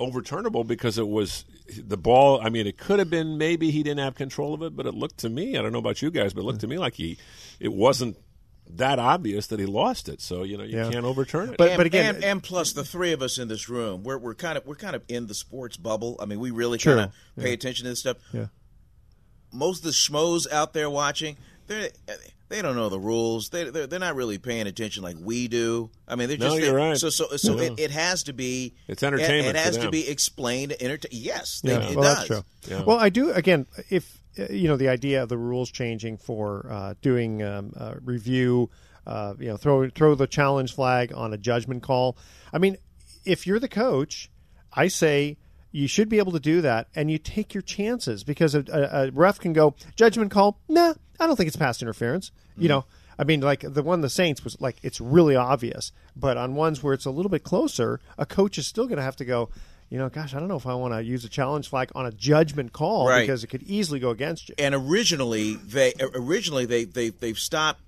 [0.00, 1.44] overturnable because it was
[1.78, 2.40] the ball.
[2.42, 4.94] I mean, it could have been maybe he didn't have control of it, but it
[4.94, 5.56] looked to me.
[5.56, 7.16] I don't know about you guys, but it looked to me like he
[7.60, 8.16] it wasn't
[8.70, 10.20] that obvious that he lost it.
[10.20, 10.90] So you know you Yeah.
[10.90, 11.56] can't overturn it.
[11.58, 14.18] But- and, but again- and, and plus the three of us in this room, we're
[14.18, 16.16] we're kind of we're kind of in the sports bubble.
[16.20, 16.94] I mean, we really True.
[16.96, 18.16] kind of pay attention to this stuff.
[18.32, 18.46] Yeah.
[19.52, 21.36] Most of the schmoes out there watching,
[21.68, 21.90] they
[22.48, 23.48] they don't know the rules.
[23.48, 25.90] They they're, they're not really paying attention like we do.
[26.06, 26.96] I mean, they're No, just you're right.
[26.96, 27.70] so so so Yeah.
[27.72, 30.74] it, it has to be It's entertainment It, it has to be explained.
[30.80, 32.16] Enter- yes, they, Yeah, it well, does.
[32.16, 32.44] that's true.
[32.76, 32.84] Yeah.
[32.84, 33.66] Well, I do again.
[33.90, 37.94] If uh, you know the idea of the rules changing for uh, doing um, uh,
[38.02, 38.70] review,
[39.06, 42.16] uh, you know, throw throw the challenge flag on a judgment call.
[42.52, 42.76] I mean,
[43.24, 44.30] if you're the coach,
[44.72, 45.38] I say
[45.72, 49.06] you should be able to do that, and you take your chances because a, a,
[49.08, 50.58] a ref can go judgment call.
[50.68, 52.30] Nah, I don't think it's pass interference.
[52.56, 52.84] You know.
[53.16, 56.82] I mean, like the one the Saints was like it's really obvious, but on ones
[56.82, 59.50] where it's a little bit closer, a coach is still going to have to go.
[59.88, 62.06] You know, gosh, I don't know if I want to use a challenge flag on
[62.06, 63.20] a judgment call Right.
[63.20, 64.56] because it could easily go against you.
[64.58, 67.82] and originally they originally they they they've stopped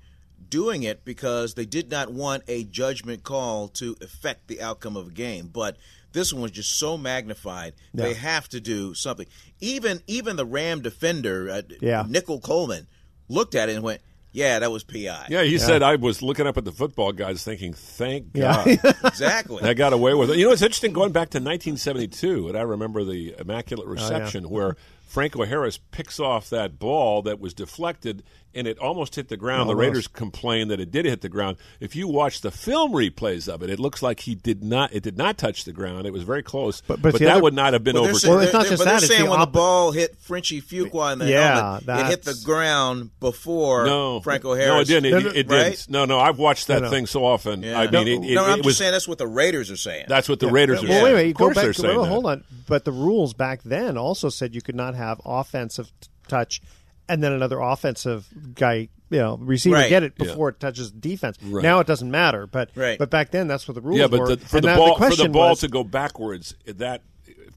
[0.48, 5.08] doing it because they did not want a judgment call to affect the outcome of
[5.08, 5.76] a game but
[6.12, 9.26] this one was just so magnified they have to do something
[9.60, 12.04] even even the ram defender uh, Yeah.
[12.08, 12.86] Nickell Coleman
[13.28, 14.00] looked at it and went
[14.32, 17.42] yeah that was pi yeah, he said I was looking up at the football guys,
[17.42, 18.64] thinking, "Thank Yeah.
[18.64, 20.36] God." exactly They got away with it.
[20.36, 24.50] You know, it's interesting going back to 1972, and I remember the Immaculate oh, Reception
[24.50, 28.22] where Franco Harris picks off that ball that was deflected
[28.54, 29.68] and it almost hit the ground.
[29.68, 31.58] The Raiders complained that it did hit the ground.
[31.78, 34.94] If you watch the film replays of it, it looks like he did not.
[34.94, 36.06] It did not touch the ground.
[36.06, 38.10] It was very close, But- but, but that other- would not have been But they're
[38.12, 38.20] overturned.
[38.22, 39.90] saying, Well, it's not they're- just but they're that, saying the when op- the ball
[39.92, 44.54] hit Frenchie Fuqua in the Yeah, helmet, it hit the ground before no, Franco No,
[44.54, 44.88] Harris.
[44.88, 45.06] it didn't.
[45.06, 45.64] It, No, no, it right?
[45.72, 45.90] didn't.
[45.90, 46.18] No, no.
[46.18, 46.90] I've watched that No, no.
[46.90, 47.62] thing so often.
[47.62, 47.78] Yeah.
[47.78, 48.76] I mean, no, it, it, no, I'm it just was.
[48.78, 50.06] saying that's what the Raiders are saying.
[50.08, 51.04] That's what the Raiders are Well, saying.
[51.04, 51.30] wait, wait.
[51.32, 51.64] Of Go course back.
[51.64, 52.42] they're saying well, hold on.
[52.66, 56.60] But the rules back then also said you could not have offensive t- touch
[57.08, 59.88] and then another offensive guy, you know, receiver Right.
[59.88, 60.26] get it Yeah.
[60.26, 61.38] before it touches defense.
[61.42, 61.62] Right.
[61.62, 62.46] Now it doesn't matter.
[62.48, 62.98] But Right.
[62.98, 64.34] but back then that's what the rules Yeah, but were.
[64.34, 67.02] the, for the that- ball for the ball was- to go backwards, that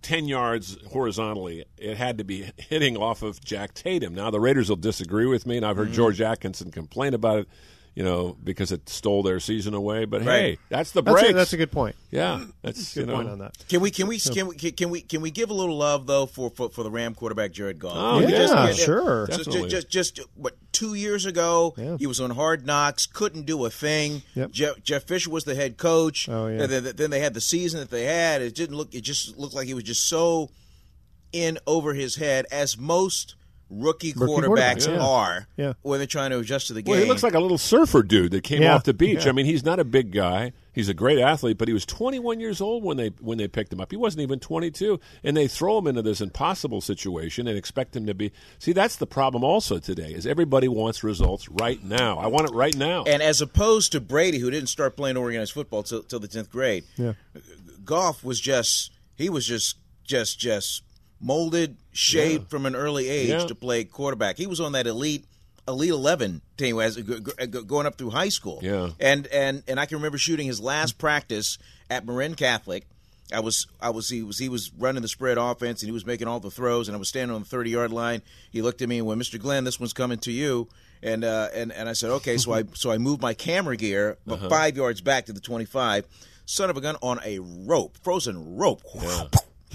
[0.03, 4.13] ten yards horizontally, it had to be hitting off of Jack Tatum.
[4.13, 5.95] Now the Raiders will disagree with me, and I've heard Mm-hmm.
[5.95, 7.47] George Atkinson complain about it.
[7.99, 10.05] You know, because it stole their season away.
[10.05, 11.31] But hey, that's the break.
[11.31, 11.97] a, that's a good point.
[12.11, 12.45] yeah.
[12.61, 13.15] That's a Good you know.
[13.17, 13.57] point on that.
[13.67, 16.25] Can we can we can we can we can we give a little love though
[16.25, 17.95] for for, for the Ram quarterback Jared Goff?
[17.97, 19.27] Oh, yeah, yeah, sure.
[19.27, 19.69] Just, Definitely.
[19.69, 21.97] just, just, just what two years ago Yeah.
[21.99, 24.21] he was on Hard Knocks, couldn't do a thing.
[24.33, 24.51] Yep.
[24.51, 26.29] Jeff, Jeff Fisher was the head coach.
[26.29, 26.63] Oh, yeah.
[26.63, 28.41] And then, then they had the season that they had.
[28.41, 28.95] It didn't look.
[28.95, 30.51] It just looked like he was just so
[31.33, 33.35] in over his head, as most
[33.69, 34.99] rookie, Rookie quarterbacks quarterbacks, yeah.
[34.99, 35.73] are Yeah.
[35.81, 36.91] when they're trying to adjust to the game.
[36.93, 38.75] Well, he looks like a little surfer dude that came Yeah.
[38.75, 39.23] off the beach.
[39.25, 39.29] Yeah.
[39.29, 40.53] I mean, he's not a big guy.
[40.73, 43.73] He's a great athlete, but he was 21 years old when they when they picked
[43.73, 43.91] him up.
[43.91, 48.05] He wasn't even 22, and they throw him into this impossible situation and expect him
[48.05, 48.31] to be.
[48.59, 50.13] See, that's the problem also today.
[50.13, 52.17] Is everybody wants results right now?
[52.17, 53.03] I want it right now.
[53.05, 56.49] And as opposed to Brady, who didn't start playing organized football till, till the tenth
[56.49, 57.13] grade, Yeah.
[57.83, 60.83] Goff was just he was just just just
[61.21, 63.45] molded, shaped from an early age Yeah.
[63.47, 64.37] to play quarterback.
[64.37, 65.25] He was on that elite
[65.67, 68.59] elite eleven team as going up through high school.
[68.61, 68.89] Yeah.
[68.99, 71.57] and and and I can remember shooting his last practice
[71.89, 72.87] at Marin Catholic.
[73.31, 76.05] I was I was he was he was running the spread offense and he was
[76.05, 78.21] making all the throws and I was standing on the thirty yard line.
[78.51, 79.39] He looked at me and went, "Mr.
[79.39, 80.67] Glenn, this one's coming to you."
[81.03, 84.17] And uh, and and I said, "Okay." So I so I moved my camera gear
[84.25, 84.49] about Uh-huh.
[84.49, 86.05] five yards back to the twenty five.
[86.45, 88.81] Son of a gun on a rope, frozen rope.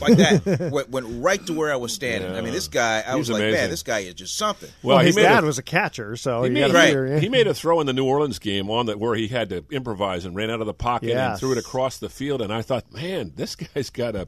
[0.01, 2.33] Like that went, went right to where I was standing.
[2.35, 3.01] I mean, this guy.
[3.07, 4.69] I He's was like, man, this guy is just something.
[4.83, 6.87] Well, he his made dad a- was a catcher, so He you made, Right.
[6.87, 7.19] figure, yeah.
[7.21, 9.65] he made a throw in the New Orleans game on that where he had to
[9.71, 12.43] improvise and ran out of the pocket and threw it across the field.
[12.43, 14.27] And I thought, man, this guy's got a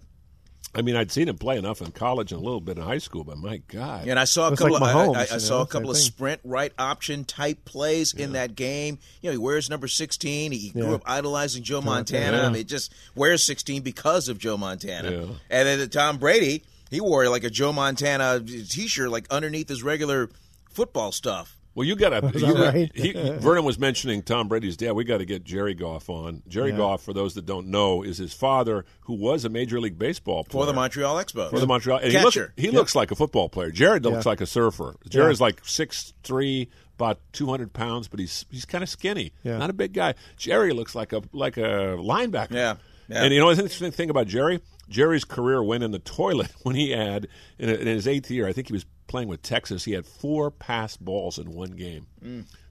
[0.77, 2.99] I mean, I'd seen him play enough in college and a little bit in high
[2.99, 4.07] school, but my God.
[4.07, 5.63] And I saw a Looks couple like of I- Mahomes, I, I you saw know,
[5.63, 6.05] a couple of thing.
[6.05, 8.99] sprint right option type plays in that game.
[9.23, 10.53] You know, he wears number sixteen.
[10.53, 12.43] He grew up idolizing Joe Montana.
[12.43, 15.11] I mean, just wears sixteen because of Joe Montana.
[15.11, 15.25] Yeah.
[15.51, 20.29] And then Tom Brady, he wore like a Joe Montana T-shirt, like underneath his regular
[20.71, 21.56] football stuff.
[21.77, 22.21] Well, you got to.
[22.39, 22.91] that right?
[22.95, 24.93] He, Vernon was mentioning Tom Brady's dad.
[24.93, 26.43] We got to get Jerry Goff on.
[26.49, 26.79] Jerry Yeah.
[26.79, 30.43] Goff, for those that don't know, is his father, who was a major league baseball
[30.43, 31.51] player For the Montreal Expos.
[31.51, 32.53] For the Montreal, and he, look- Catcher.
[32.57, 33.71] he looks like a football player.
[33.71, 34.31] Jared looks Yeah.
[34.31, 34.97] like a surfer.
[35.09, 39.59] Jared's like six three, about two hundred pounds, but he's he's kind of skinny, Yeah.
[39.59, 40.15] not a big guy.
[40.39, 42.53] Jerry looks like a like a linebacker.
[42.53, 42.77] Yeah.
[43.09, 43.23] Yeah.
[43.23, 46.75] And you know, the interesting thing about Jerry, Jerry's career went in the toilet when
[46.75, 48.49] he had in, in his eighth year.
[48.49, 49.85] I think he was playing with Texas.
[49.85, 52.07] He had four pass balls in one game.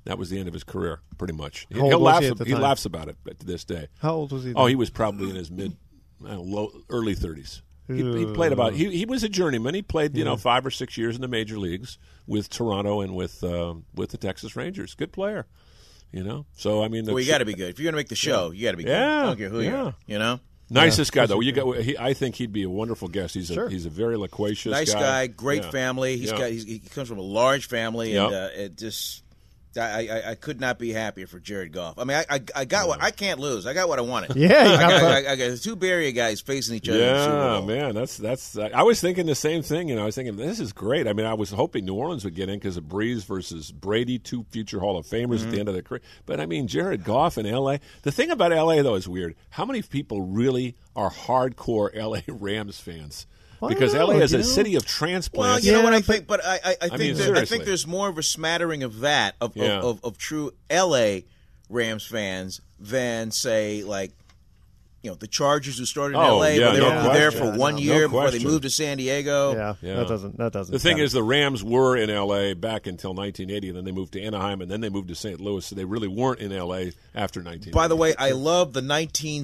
[0.05, 1.67] That was the end of his career, pretty much.
[1.73, 2.21] How old He'll was laugh.
[2.21, 2.61] he at the he time?
[2.61, 3.87] laughs about it to this day.
[3.99, 4.53] How old was he?
[4.53, 5.75] Oh, he was probably in his mid,
[6.19, 7.61] know, low, early thirties.
[7.87, 8.73] He, he played about.
[8.73, 9.75] He, he was a journeyman.
[9.75, 13.15] He played, you know, five or six years in the major leagues with Toronto and
[13.15, 14.95] with uh, with the Texas Rangers.
[14.95, 15.45] Good player,
[16.11, 16.47] you know.
[16.53, 18.09] So I mean, the Well, you got to be good if you're going to make
[18.09, 18.51] the show.
[18.51, 18.89] You got to be good.
[18.89, 19.83] Yeah, I don't care who you yeah.
[19.83, 19.95] are.
[20.07, 21.39] You know, nicest guy though.
[21.41, 21.77] You got.
[21.77, 23.33] He, I think he'd be a wonderful guest.
[23.35, 23.69] He's a Sure.
[23.69, 25.71] he's a very loquacious nice guy, great Yeah.
[25.71, 26.17] family.
[26.17, 26.37] He's Yeah.
[26.37, 28.37] got he's, he comes from a large family, and Yeah.
[28.37, 29.21] uh, it just.
[29.77, 31.99] I, I, I could not be happier for Jared Goff.
[31.99, 33.65] I mean, I, I, I got what I can't lose.
[33.65, 34.35] I got what I wanted.
[34.35, 36.75] Yeah, you I got got, what- I, I got the two Bay Area guys facing
[36.75, 36.99] each other.
[36.99, 37.35] in the Super
[37.75, 38.57] Yeah, man, that's that's.
[38.57, 39.89] I was thinking the same thing.
[39.89, 41.07] You know, I was thinking this is great.
[41.07, 44.19] I mean, I was hoping New Orleans would get in because of Brees versus Brady,
[44.19, 45.45] two future Hall of Famers Mm-hmm.
[45.47, 46.01] at the end of their career.
[46.25, 47.79] But I mean, Jared Goff in L.A.
[48.03, 48.81] The thing about L.A.
[48.81, 49.35] though is weird.
[49.49, 52.23] How many people really are hardcore L.A.
[52.27, 53.27] Rams fans?
[53.67, 54.17] Because know, L.A.
[54.17, 54.43] is a know?
[54.43, 55.37] city of transplants.
[55.37, 55.65] Well, transplants.
[55.65, 57.87] you know what I think, but I, I, I think mean, that, I think there's
[57.87, 59.77] more of a smattering of that of, Yeah.
[59.79, 61.25] of, of, of true L.A.
[61.69, 64.11] Rams fans than say like
[65.01, 66.57] you know the Chargers who started in Oh, L.A.
[66.57, 67.53] yeah, where they no were there question.
[67.53, 69.53] for one No year before they moved to San Diego.
[69.53, 69.95] Yeah, Yeah.
[69.97, 70.37] that doesn't.
[70.37, 70.73] That doesn't.
[70.73, 71.01] The thing count.
[71.03, 72.53] is, the Rams were in L.A.
[72.55, 75.39] back until 1980, and then they moved to Anaheim, and then they moved to St.
[75.39, 75.63] Louis.
[75.63, 76.91] So they really weren't in L.A.
[77.13, 77.71] after 1980.
[77.71, 79.41] By the way, I love the 19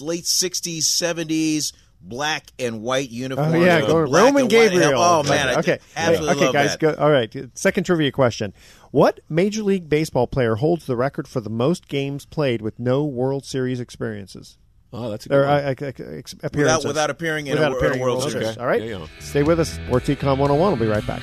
[0.00, 1.72] late 60s, 70s
[2.04, 3.54] black and white uniforms.
[3.54, 4.92] Oh yeah, go Roman Gabriel.
[5.00, 6.70] Oh man, I okay, absolutely okay, love guys.
[6.76, 6.80] that.
[6.80, 8.52] Go, all right, second trivia question:
[8.90, 13.04] What Major League Baseball player holds the record for the most games played with no
[13.04, 14.58] World Series experiences?
[14.92, 16.04] oh, that's a Or good one.
[16.04, 16.84] uh, uh, uh, appearances.
[16.84, 18.32] without appearing in a Without wor- appearing in a World Series.
[18.46, 18.58] Series.
[18.58, 19.06] All right, Yeah, yeah.
[19.18, 19.70] stay with us.
[19.70, 20.58] Sports Econ 101.
[20.58, 21.22] We'll be right back.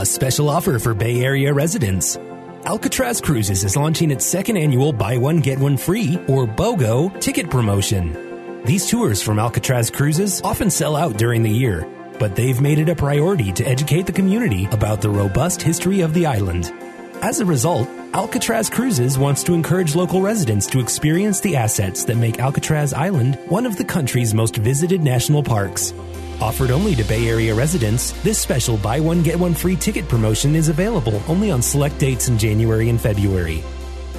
[0.00, 2.16] A special offer for Bay Area residents.
[2.64, 7.50] Alcatraz Cruises is launching its second annual buy one get one free or BOGO ticket
[7.50, 8.62] promotion.
[8.64, 11.86] These tours from Alcatraz Cruises often sell out during the year,
[12.18, 16.14] but they've made it a priority to educate the community about the robust history of
[16.14, 16.72] the island.
[17.20, 22.16] As a result, Alcatraz Cruises wants to encourage local residents to experience the assets that
[22.16, 25.92] make Alcatraz Island one of the country's most visited national parks.
[26.40, 30.56] Offered only to Bay Area residents, this special buy one get one free ticket promotion
[30.56, 33.62] is available only on select dates in January and February.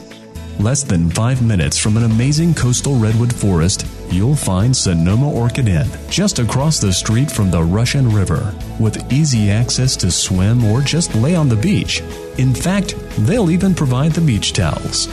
[0.60, 5.90] Less than five minutes from an amazing coastal redwood forest, you'll find Sonoma Orchid Inn,
[6.08, 11.16] just across the street from the Russian River, with easy access to swim or just
[11.16, 12.02] lay on the beach.
[12.38, 15.08] In fact, they'll even provide the beach towels.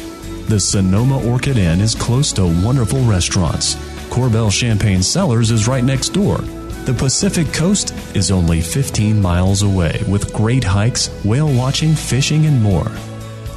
[0.49, 3.77] The Sonoma Orchid Inn is close to wonderful restaurants.
[4.11, 6.41] Korbel Champagne Cellars is right next door.
[6.85, 12.61] The Pacific Coast is only 15 miles away with great hikes, whale watching, fishing, and
[12.61, 12.91] more.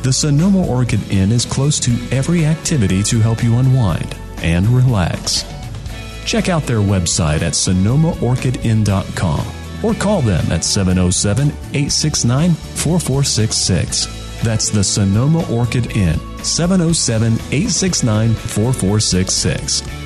[0.04, 5.44] The Sonoma Orchid Inn is close to every activity to help you unwind and relax.
[6.24, 9.48] Check out their website at sonomaorchidinn.com
[9.84, 14.42] or call them at 707 869 4466.
[14.44, 19.82] That's the Sonoma Orchid Inn, 707 869 4466,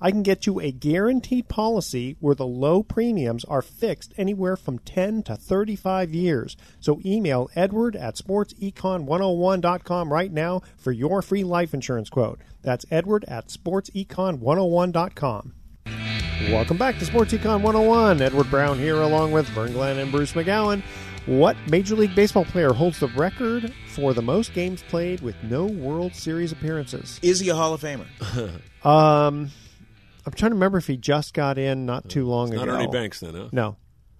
[0.00, 4.78] I can get you a guaranteed policy where the low premiums are fixed anywhere from
[4.80, 6.56] 10 to 35 years.
[6.80, 12.40] So email edward at sportsecon101.com right now for your free life insurance quote.
[12.62, 15.52] That's edward at sportsecon101.com.
[16.50, 18.20] Welcome back to Sports Econ 101.
[18.20, 20.82] Edward Brown here along with Vern Glenn and Bruce McGowan.
[21.24, 25.64] What Major League Baseball player holds the record for the most games played with no
[25.64, 27.18] World Series appearances?
[27.22, 28.06] Is he a Hall of Famer?
[28.86, 29.50] Um,
[30.26, 32.76] I'm trying to remember if he just got in not too long It's not ago.
[32.76, 33.48] Ernie Banks then, huh?
[33.52, 33.76] No,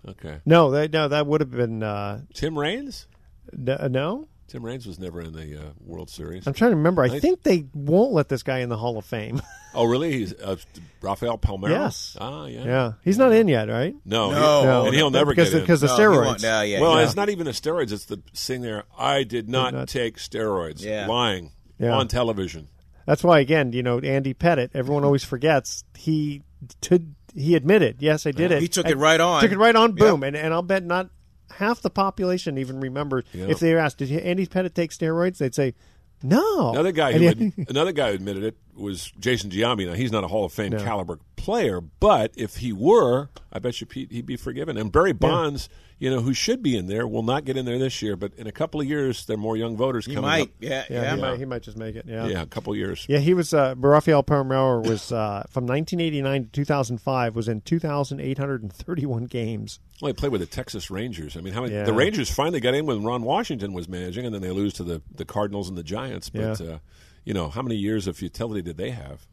[0.08, 0.38] Okay.
[0.46, 3.06] no, that no, that would have been uh, Tim Raines?
[3.52, 4.28] n- uh, no.
[4.48, 6.46] Tim Raines was never in the uh, World Series.
[6.46, 7.02] I'm trying to remember.
[7.02, 7.20] I Right.
[7.20, 9.42] think they won't let this guy in the Hall of Fame.
[9.78, 10.10] Oh, really?
[10.10, 10.56] He's uh,
[11.02, 11.68] Rafael Palmeiro?
[11.68, 12.16] Yes.
[12.18, 12.64] Ah, yeah.
[12.64, 13.94] yeah, he's not in yet, right?
[14.06, 14.36] No, No.
[14.60, 14.86] he- No.
[14.86, 15.62] and he'll never because get in.
[15.64, 16.24] because of No, he steroids.
[16.24, 16.42] won't.
[16.42, 17.04] No, yeah, well, yeah.
[17.04, 17.92] it's not even the steroids.
[17.92, 18.84] It's the sitting there.
[18.98, 20.82] I did not, not- take steroids.
[20.82, 21.06] Yeah.
[21.06, 21.92] Lying Yeah.
[21.94, 22.68] on television.
[23.06, 24.70] That's why, again, you know, Andy Pettitte.
[24.74, 26.42] Everyone always forgets he
[26.82, 27.02] to,
[27.34, 28.60] he admitted, yes, I did it.
[28.60, 29.42] He took I- it right on.
[29.42, 29.90] Took it right on.
[29.90, 29.98] Yep.
[29.98, 31.10] Boom, and and I'll bet not
[31.50, 33.24] half the population even remembers.
[33.32, 33.48] Yep.
[33.48, 35.38] If they were asked, did Andy Pettitte take steroids?
[35.38, 35.74] They'd say,
[36.22, 36.70] no.
[36.70, 39.86] Another guy who he- ad- another guy who admitted it was Jason Giambi.
[39.86, 40.82] Now he's not a Hall of Fame No.
[40.82, 44.76] caliber player, but if he were, I bet you Pete, he'd be forgiven.
[44.76, 45.68] And Barry Bonds,
[45.98, 48.16] you know, who should be in there, will not get in there this year.
[48.16, 50.42] But in a couple of years, there are more young voters He coming might.
[50.42, 50.48] up.
[50.60, 51.14] Yeah, yeah, yeah.
[51.14, 52.04] he might he might just make it.
[52.06, 52.26] Yeah.
[52.26, 53.06] Yeah, a couple of years.
[53.08, 53.54] Yeah, he was.
[53.54, 57.36] Uh, Rafael Palmeiro was uh, from 1989 to 2005.
[57.36, 59.78] Was in 2,831 games.
[60.00, 61.36] Well, he played with the Texas Rangers.
[61.36, 61.74] I mean, how many?
[61.74, 61.84] Yeah.
[61.84, 64.84] The Rangers finally got in when Ron Washington was managing, and then they lose to
[64.84, 66.28] the the Cardinals and the Giants.
[66.28, 66.66] But Yeah.
[66.74, 66.78] uh,
[67.26, 69.26] you know, how many years of futility did they have?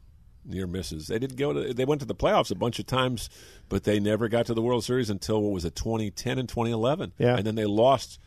[0.44, 1.06] Near misses.
[1.06, 1.72] They didn't go to.
[1.72, 3.30] They went to the playoffs a bunch of times,
[3.70, 7.12] but they never got to the World Series until what was it, 2010 and 2011.
[7.16, 7.36] Yeah.
[7.36, 8.18] and then they lost.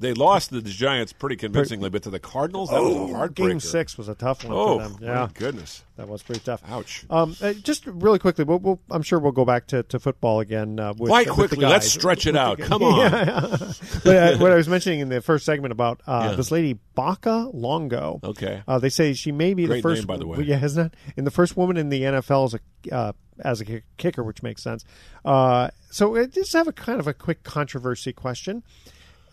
[0.00, 3.34] They lost to the Giants pretty convincingly, but to the Cardinals, that was a heartbreaker.
[3.34, 4.96] Game six was a tough one Oh, for them.
[5.00, 5.82] my Yeah, goodness!
[5.96, 6.62] that was pretty tough.
[6.68, 7.04] Ouch.
[7.10, 10.38] Um, uh, just really quickly, we'll, we'll, I'm sure we'll go back to, to football
[10.38, 10.78] again.
[10.78, 11.58] Uh, with, Why with the quickly?
[11.66, 12.60] Let's stretch it out.
[12.60, 12.98] Come on.
[13.10, 13.40] Yeah.
[14.04, 16.36] but, uh, what I was mentioning in the first segment about uh, Yeah.
[16.36, 18.20] this lady Becca Longo.
[18.22, 18.62] Okay.
[18.68, 20.02] Uh, they say she may be Great the first.
[20.02, 20.38] name, by the way.
[20.44, 20.94] Yeah, isn't it?
[21.16, 24.62] And the first woman in the NFL as a uh, as a kicker, which makes
[24.62, 24.84] sense.
[25.24, 28.62] Uh, so uh, just have a kind of a quick controversy question.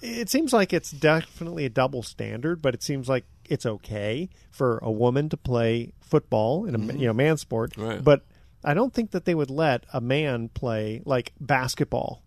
[0.05, 4.79] It seems like it's definitely a double standard, but it seems like it's okay for
[4.81, 7.83] a woman to play football in a you know man sport, Mm-hmm.
[7.89, 8.03] Right.
[8.03, 8.25] but
[8.63, 12.21] I don't think that they would let a man play like basketball.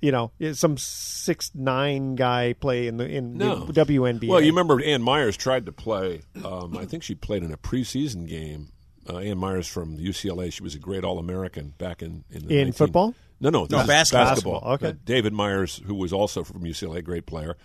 [0.00, 3.64] You know, some six nine guy play in the in No.
[3.66, 4.28] the WNBA.
[4.28, 6.22] Well, you remember Ann Meyers tried to play.
[6.44, 8.72] Um, I think she played in a preseason game.
[9.08, 10.52] Uh, Ann Meyers from UCLA.
[10.52, 13.14] She was a great All American back in in, the In 19 football?
[13.42, 14.24] No, no, No, basketball.
[14.24, 14.88] Basketball, okay.
[14.88, 17.56] Uh, David Meyers, who was also from UCLA, great player,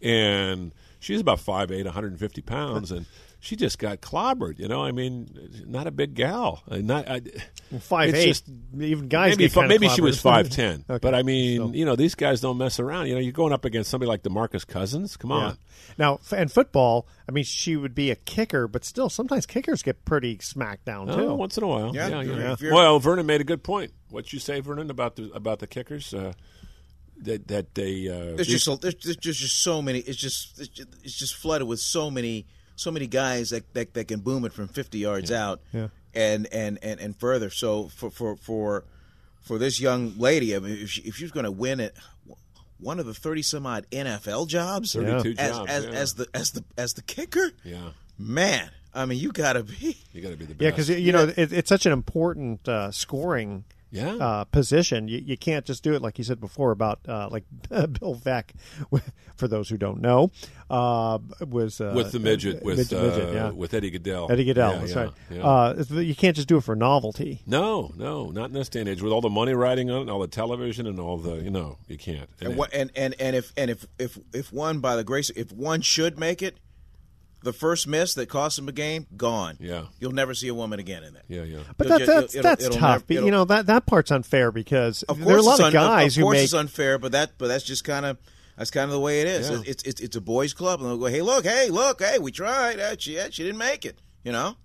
[0.00, 3.06] and she's about 5'8", 150 pounds, and
[3.38, 4.58] she just got clobbered.
[4.58, 5.28] You know, I mean,
[5.66, 6.62] not a big gal.
[6.68, 7.20] Uh, Not I,
[7.80, 8.26] five it's eight.
[8.26, 8.48] just-
[8.80, 10.98] even guys maybe get fi- kinda maybe she was five ten, Okay.
[11.00, 13.06] but I mean, So- you know, these guys don't mess around.
[13.08, 15.16] You know, you're going up against somebody like Demarcus Cousins.
[15.16, 15.50] Come on.
[15.50, 15.54] Yeah.
[15.98, 19.82] Now, f- and football, I mean, she would be a kicker, but still, sometimes kickers
[19.82, 21.12] get pretty smacked down too.
[21.14, 21.94] Oh, once in a while.
[21.94, 22.56] Yeah, Yeah, yeah.
[22.60, 22.72] yeah.
[22.72, 23.92] Well, Vernon made a good point.
[24.10, 26.12] What you say, Vernon, about the about the kickers?
[26.14, 26.32] Uh,
[27.22, 30.00] that that they uh, There's these- just, a, there's, there's just just so many.
[30.00, 34.20] It's just, it's just flooded with so many so many guys that, that, that can
[34.20, 35.88] boom it from 50 yards out Yeah.
[36.14, 37.50] and, and, and, and further.
[37.50, 38.84] So for for for
[39.40, 41.96] for this young lady, I mean, if she, if she's going to win it,
[42.78, 45.90] one of the 30 some odd NFL jobs, 32 as, jobs, as, yeah.
[45.90, 48.70] as the as the as the kicker, yeah, man.
[48.94, 49.96] I mean, you got to be.
[50.12, 50.62] you got to be the best.
[50.62, 54.14] Yeah, because you know it, it's such an important uh, scoring Yeah.
[54.16, 55.08] uh, position.
[55.08, 58.50] You, you can't just do it like you said before about uh, like Bill Veeck.
[59.36, 60.30] For those who don't know,
[60.70, 63.50] uh, was uh, with the midget, with midget, midget, uh, yeah.
[63.50, 64.30] with Eddie Gaedel.
[64.30, 64.72] Eddie Gaedel.
[64.72, 65.12] Yeah, that's yeah, right.
[65.30, 65.42] yeah.
[65.42, 67.42] Uh, you can't just do it for novelty.
[67.46, 69.02] no, no, not in this day and age.
[69.02, 71.50] With all the money riding on it, and all the television, and all the you
[71.50, 72.30] know, you can't.
[72.40, 75.52] And, what, and and and if and if if if one by the grace if
[75.52, 76.56] one should make it,
[77.46, 79.56] the first miss that cost him a game, gone.
[79.60, 79.84] Yeah.
[80.00, 81.22] You'll never see a woman again in that.
[81.28, 81.60] Yeah, yeah.
[81.78, 83.04] But It'll that, that's it'll- that's it'll tough.
[83.08, 85.60] never- you know that that part's unfair because Of course, there are a lot it's
[85.60, 86.44] of un- guys of who course make.
[86.44, 88.18] it's unfair, but that but that's just kind of
[88.58, 89.48] that's kind of the way it is.
[89.50, 89.62] Yeah.
[89.66, 92.30] It's, it's it's a boys' club, and they'll go, "Hey, look, hey, look, hey, we
[92.32, 92.78] tried.
[92.80, 94.56] Uh, she she didn't make it." You know,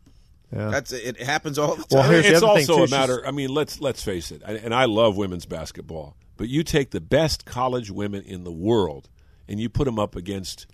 [0.51, 0.69] Yeah.
[0.69, 1.21] that's it.
[1.21, 1.99] Happens all the time.
[1.99, 3.25] Well, here's the it's also too, a she's- matter.
[3.27, 4.41] I mean, let's let's face it.
[4.45, 8.51] I, and I love women's basketball, but you take the best college women in the
[8.51, 9.09] world
[9.47, 10.65] and you put them up against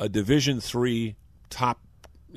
[0.00, 1.16] a Division three
[1.48, 1.80] top,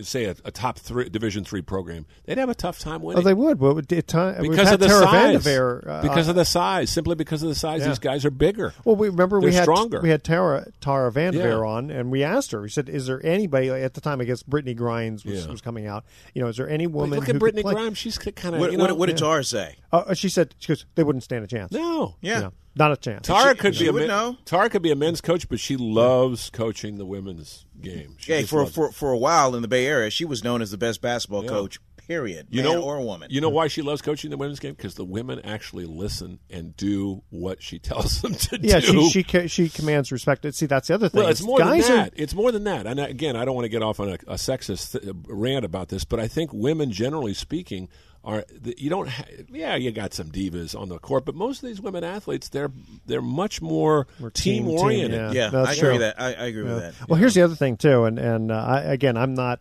[0.02, 3.26] say a, a top three Division three program, they'd have a tough time winning Oh,
[3.26, 3.60] they would.
[3.60, 5.48] Well, it, time, because of the Tara size.
[5.48, 7.90] Uh, because of the size, simply because of the size, Yeah.
[7.90, 8.74] these guys are bigger.
[8.86, 10.00] Well, we remember we They're had stronger.
[10.02, 11.70] we had Tara Tara Vanderveer Yeah.
[11.70, 12.62] on, and we asked her.
[12.62, 14.22] We said, "Is there anybody at the time?
[14.22, 15.52] I guess Brittany Griner was, Yeah.
[15.52, 16.06] was coming out.
[16.34, 17.64] You know, is there any woman Look at Brittany?
[17.64, 19.76] Griner; she's kind of What, you what, know, what did Tara say?
[19.92, 21.72] Uh, she said she goes, they wouldn't stand a chance.
[21.72, 22.16] no.
[22.22, 22.36] Yeah.
[22.36, 23.28] You know, not a chance.
[23.28, 24.38] Tara She- could she be a would men- know.
[24.46, 28.16] Tara could be a men's coach, but she loves coaching the women's game.
[28.18, 28.74] She Hey, just for loves it.
[28.76, 31.44] for for a while in the Bay Area, she was known as the best basketball
[31.44, 31.50] Yeah.
[31.50, 31.80] coach.
[32.08, 32.48] Period.
[32.50, 33.30] you man know, or woman.
[33.32, 34.74] You know why she loves coaching the women's game?
[34.74, 38.68] Because the women actually listen and do what she tells them to do.
[38.68, 39.04] yeah, do.
[39.04, 40.52] she she ca- she commands respect.
[40.54, 41.22] See, that's the other thing.
[41.22, 42.14] well, it's is more guys than are- that.
[42.18, 42.86] It's more than that.
[42.88, 45.88] And again, I don't want to get off on a, a sexist th- rant about
[45.90, 47.88] this, but I think women, generally speaking,
[48.24, 48.46] are
[48.76, 49.08] you don't.
[49.10, 52.50] Ha- yeah, you got some divas on the court, but most of these women athletes,
[52.50, 52.72] they're
[53.08, 55.34] they're much more We're team- team team, oriented.
[55.34, 55.46] yeah.
[55.46, 56.22] yeah, That's I agree with that.
[56.22, 57.10] I, I agree with that.
[57.10, 59.60] Well, here's the other thing too, and and uh, I, again, I'm not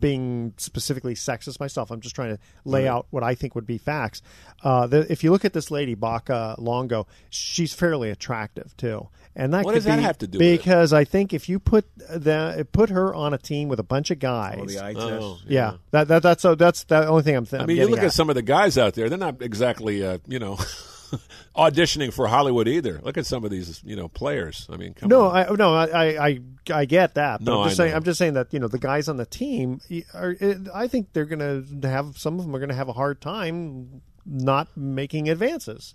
[0.00, 1.90] being specifically sexist myself.
[1.90, 4.22] I'm just trying to lay out what I think would be facts.
[4.62, 9.08] Uh, the, if you look at this lady Becca Longo, she's fairly attractive too,
[9.38, 10.58] and that What could does that have to do with it?
[10.58, 14.10] because I think if you put the put her on a team with a bunch
[14.10, 15.06] of guys, Oh, the eye test.
[15.06, 17.46] Oh, yeah, that, that that's so that's the only thing I'm.
[17.46, 18.12] Th- I I'm mean, you getting look at.
[18.12, 20.56] some of the guys out there; they're not exactly, uh, you know,
[21.56, 23.00] auditioning for Hollywood either.
[23.02, 24.66] Look at some of these, you know, players.
[24.70, 25.36] I mean, come No, on.
[25.36, 26.38] I no, I I
[26.72, 27.42] I get that.
[27.44, 27.90] But No, I'm just I saying.
[27.92, 27.96] know.
[27.96, 29.80] I'm just saying that you know the guys on the team
[30.14, 30.34] are.
[30.74, 33.20] I think they're going to have some of them are going to have a hard
[33.20, 35.94] time not making advances.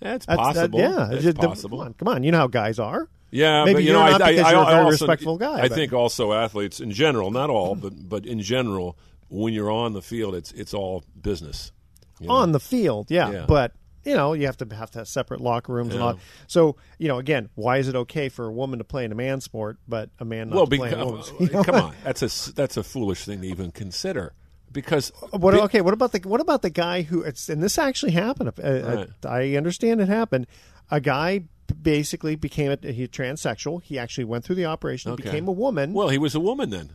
[0.00, 0.78] That's That's- that- possible.
[0.80, 1.78] yeah, That's Just- possible.
[1.78, 2.22] Come on, come on.
[2.22, 3.08] You know how guys are.
[3.30, 4.90] Yeah, Maybe but you you're know, not I, because I, you're a I very also,
[5.06, 8.96] respectful guy, I but- think also athletes in general, not all, but but in general,
[9.28, 11.70] when you're on the field, it's it's all business.
[12.18, 12.34] you know?
[12.34, 13.44] on the field, yeah, Yeah.
[13.46, 13.72] but.
[14.02, 16.18] You know, you have to have to have separate locker rooms and all.
[16.46, 19.14] So, you know, again, why is it okay for a woman to play in a
[19.14, 21.30] man's sport, but a man not well, to play in a woman's?
[21.38, 21.62] You know?
[21.62, 24.32] come on, that's a that's a foolish thing to even consider.
[24.72, 27.22] Because What, bi- okay, what about the what about the guy who?
[27.22, 28.52] It's, and this actually happened.
[28.58, 29.26] Uh, uh, Right.
[29.26, 30.46] I understand it happened.
[30.90, 31.44] A guy
[31.82, 33.82] basically became a he transsexual.
[33.82, 35.24] He actually went through the operation, Okay.
[35.24, 35.92] became a woman.
[35.92, 36.90] well, he was a woman then.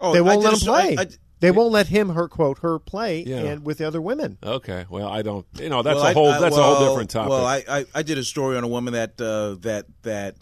[0.00, 0.96] Oh, they won't did let a him play.
[0.96, 1.08] I- I-
[1.40, 3.36] they won't let him her quote her play Yeah.
[3.40, 4.38] and with the other women.
[4.42, 5.44] Okay, well, I don't.
[5.60, 7.30] You know, that's well, a I- whole I- that's a whole different topic.
[7.30, 10.36] Well, I, I, I did a story on a woman that uh, that that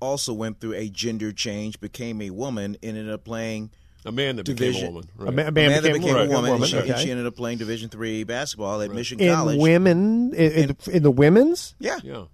[0.00, 3.70] also went through a gender change, became a woman, and ended up playing
[4.04, 5.08] a man that division- became a woman.
[5.18, 5.34] A Right.
[5.34, 6.54] ma- a man, a man that became, became a a woman, woman.
[6.62, 7.02] and, she, and okay.
[7.02, 9.58] she ended up playing Division three basketball at Mission in College.
[9.60, 11.74] women in, in, the, in the women's.
[11.78, 12.24] yeah, yeah.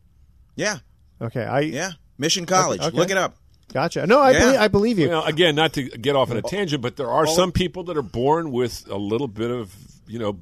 [0.57, 0.79] yeah,
[1.21, 1.91] Okay, I yeah.
[2.19, 2.81] Mission College.
[2.81, 2.97] okay.
[2.97, 3.37] Look it up.
[3.73, 4.07] gotcha.
[4.07, 4.39] No, I Yeah.
[4.41, 5.09] believe, I believe you.
[5.11, 7.97] Well, again, not to get off on a tangent, but there are some people that
[7.97, 9.75] are born with a little bit of,
[10.07, 10.39] you know,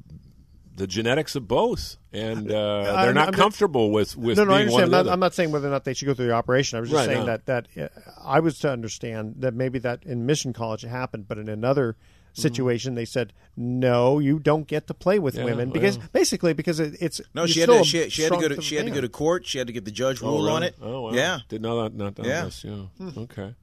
[0.77, 4.53] the genetics of both, and uh, they're I'm- not I'm- comfortable with with no, no,
[4.53, 4.93] I being one understand.
[4.93, 5.13] or I'm not.
[5.13, 6.77] I'm not saying whether or not they should go through the operation.
[6.77, 7.25] I was just Right, saying no.
[7.25, 7.87] that that uh,
[8.23, 11.95] I was to understand that maybe that in Mission College it happened, but in another
[12.33, 16.07] situation they said no, you don't get to play with Yeah, women because well.
[16.13, 17.83] basically because it, it's No, she had to.
[17.83, 18.53] She, had- she had to go to.
[18.53, 19.45] enough She had to go to court.
[19.47, 20.51] She had to get the judge Oh, rule really?
[20.51, 20.75] on it.
[20.79, 21.11] Oh, wow.
[21.13, 21.39] Yeah.
[21.49, 22.45] Did not not, not Yeah.
[22.45, 22.63] this.
[22.63, 22.83] Yeah.
[23.17, 23.55] Okay.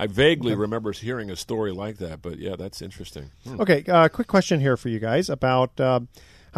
[0.00, 3.30] I vaguely remember hearing a story like that, but yeah, that's interesting.
[3.44, 3.60] Hmm.
[3.62, 5.98] Okay, uh, quick question here for you guys about uh,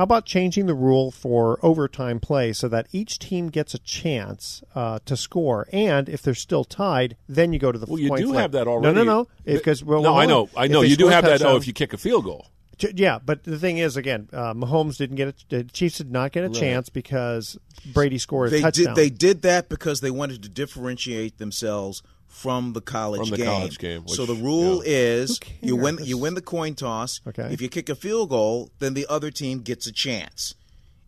[0.01, 4.63] how about changing the rule for overtime play so that each team gets a chance
[4.75, 8.09] uh, to score, and if they're still tied, then you go to the Well, you
[8.17, 8.41] do flip.
[8.41, 8.95] have that already.
[8.95, 9.29] No, no, no.
[9.45, 10.49] Because well, no, hold I know.
[10.57, 10.81] I know.
[10.81, 11.43] You do have that.
[11.43, 12.47] Oh, if you kick a field goal.
[12.95, 16.33] Yeah, but the thing is, again, uh, Mahomes didn't get a, the Chiefs did not
[16.33, 17.59] get a chance because
[17.93, 18.95] Brady scored a They touchdown.
[18.95, 18.97] did.
[18.97, 23.47] They did that because they wanted to differentiate themselves from the college From the game.
[23.47, 24.93] college game, so the rule yeah.
[24.93, 25.99] is you win.
[26.03, 27.21] You win the coin toss.
[27.27, 27.49] Okay.
[27.53, 30.55] If you kick a field goal, then the other team gets a chance.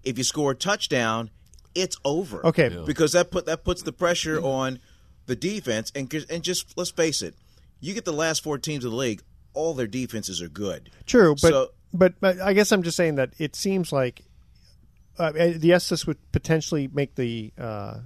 [0.03, 1.31] If you score a touchdown,
[1.75, 2.45] it's over.
[2.47, 2.71] Okay.
[2.71, 2.83] Yeah.
[2.85, 4.81] Because that put that puts the pressure on
[5.27, 7.35] the defense, and and just let's face it,
[7.81, 9.23] you get the last four teams of the league,
[9.55, 10.91] all their defenses are good.
[11.07, 14.23] True, but, So- but but I guess I'm just saying that it seems like
[15.19, 17.99] uh, yes, this would potentially make the uh,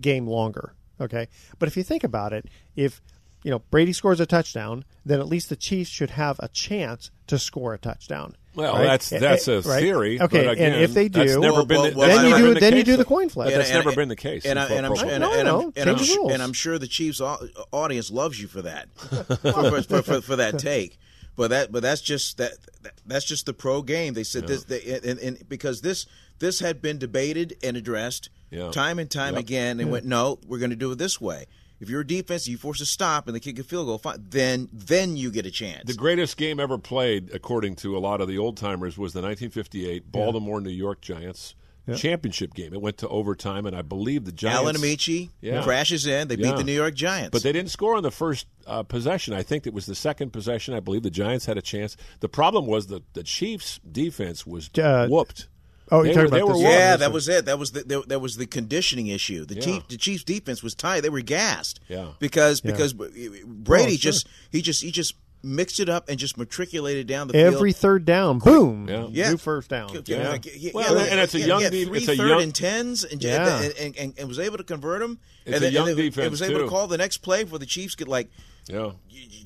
[0.00, 0.74] game longer.
[1.00, 1.28] Okay,
[1.58, 3.00] but if you think about it, if
[3.42, 7.10] you know Brady scores a touchdown, then at least the Chiefs should have a chance
[7.26, 8.36] to score a touchdown.
[8.54, 8.84] Well, right?
[8.84, 9.80] that's that's a right?
[9.82, 10.20] theory.
[10.20, 12.26] Okay, but again, and if they that's do, never Well, been well, the, well, then
[12.30, 13.46] you do been the then you do the coin flip.
[13.48, 14.46] But that's And- never and- been the case.
[14.46, 16.18] And, I, for and, I'm, and, and, No, I'm, no, and, I'm, change the su-
[16.20, 16.32] rules.
[16.32, 20.58] and I'm sure the Chiefs audience loves you for that, for, for, for, for that
[20.60, 20.98] take.
[21.36, 24.14] But that, but that's just that, that that's just the pro game.
[24.14, 26.06] They said this, they, and, and because this
[26.38, 28.70] this had been debated and addressed Yeah.
[28.70, 29.40] time and time Yep.
[29.42, 31.46] again, and went, no, we're going to do it this way.
[31.80, 34.24] If you're a defense, you force a stop and they kick a field goal, fine,
[34.30, 35.82] then then you get a chance.
[35.86, 39.20] The greatest game ever played, according to a lot of the old timers, was the
[39.20, 41.54] 1958 Baltimore New York Giants
[41.96, 42.72] championship game.
[42.72, 44.58] It went to overtime, and I believe the Giants.
[44.60, 45.62] Alan Ameche Yeah.
[45.62, 46.28] crashes in.
[46.28, 46.52] They Yeah.
[46.52, 47.30] beat the New York Giants.
[47.30, 49.34] But they didn't score on the first uh, possession.
[49.34, 50.72] I think it was the second possession.
[50.72, 51.98] I believe the Giants had a chance.
[52.20, 55.48] The problem was the the Chiefs' defense was Uh, whooped.
[55.90, 56.68] Oh, you're talking were- about this- whooped.
[56.68, 57.44] Yeah, that was it.
[57.46, 59.44] That was the that, that was the conditioning issue.
[59.44, 59.60] The Yeah.
[59.60, 61.00] Chief the Chiefs defense was tight.
[61.00, 61.80] They were gassed.
[61.88, 62.08] Yeah.
[62.18, 63.08] Because because oh,
[63.46, 63.98] Brady Oh, sure.
[63.98, 65.14] just he just he just
[65.44, 67.80] mixed it up and just matriculated down the Every field.
[67.80, 69.06] third down, boom, Yeah.
[69.10, 69.30] Yeah.
[69.30, 69.90] new first down.
[69.92, 70.00] Yeah.
[70.06, 70.38] Yeah.
[70.54, 72.54] Yeah, Well, yeah, and it's a young yeah, de- three it's a third young- and
[72.54, 73.62] tens, and, Yeah.
[73.62, 75.18] and, and, and, and was able to convert them.
[75.44, 76.64] It's and a then, young and then- defense, and was able too.
[76.64, 78.30] to call the next play for the Chiefs could like
[78.66, 78.92] Yeah.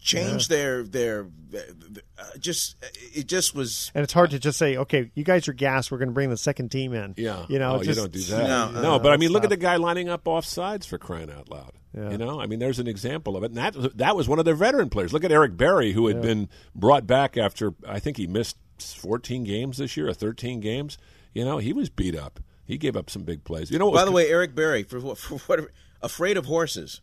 [0.00, 2.76] change their their uh, just
[3.14, 5.90] it just was And it's hard to just say, okay, you guys are gas.
[5.90, 7.14] We're going to bring the second team in.
[7.16, 7.44] Yeah.
[7.48, 8.72] you know, oh, just, you don't do that.
[8.72, 10.98] No, No, uh, but I mean, look at the guy lining up off sides for
[10.98, 11.72] crying out loud.
[11.96, 12.10] Yeah.
[12.10, 13.52] You know, I mean, there's an example of it.
[13.52, 15.12] And that, that was one of their veteran players.
[15.12, 19.44] Look at Eric Berry, who had been brought back after, I think he missed 14
[19.44, 20.98] games this year or 13 games.
[21.32, 22.40] You know, he was beat up.
[22.64, 23.70] He gave up some big plays.
[23.70, 25.70] You know, what By the way, Eric Berry for for what
[26.02, 27.00] afraid of horses.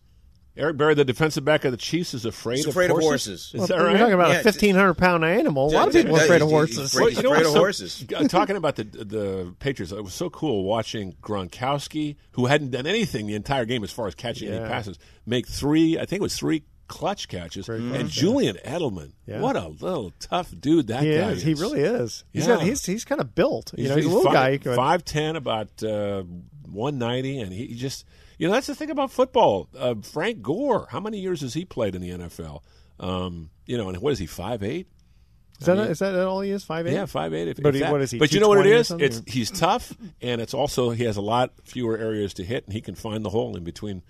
[0.57, 3.09] Eric Berry, the defensive back of the Chiefs, is afraid, He's of, afraid of horses.
[3.09, 3.41] horses.
[3.47, 5.67] Is Well, that you're talking about Yeah, a fifteen hundred pound animal.
[5.67, 6.95] A lot of Yeah, people are yeah, afraid of he's- he's horses.
[6.95, 8.05] afraid- you know afraid what's of horses.
[8.29, 13.27] talking about the the Patriots, it was so cool watching Gronkowski, who hadn't done anything
[13.27, 15.97] the entire game as far as catching any passes, make three.
[15.99, 17.67] I think it was three clutch catches.
[17.67, 19.41] and Julian Edelman, Yeah.
[19.41, 21.41] what a little tough dude that He guy is.
[21.41, 22.23] He really is.
[22.31, 22.55] He's Yeah.
[22.57, 23.73] got, he's he's kind of built.
[23.77, 24.57] You know, he's, a little guy.
[24.59, 26.23] five ten, about uh,
[26.71, 28.05] one ninety, and he just
[28.38, 29.69] you know that's the thing about football.
[29.77, 32.61] Uh, Frank Gore, how many years has he played in the NFL?
[32.99, 34.88] Um, you know, and what is he five eight?
[35.59, 36.63] Is that is that all he is?
[36.65, 36.93] Five eight.
[36.93, 37.47] Yeah, five eight.
[37.47, 37.91] If, But if he- that.
[37.91, 39.19] what is he, But you know what it 220 or is?
[39.21, 42.73] It's he's tough, and it's also he has a lot fewer areas to hit, and
[42.73, 44.01] he can find the hole in between.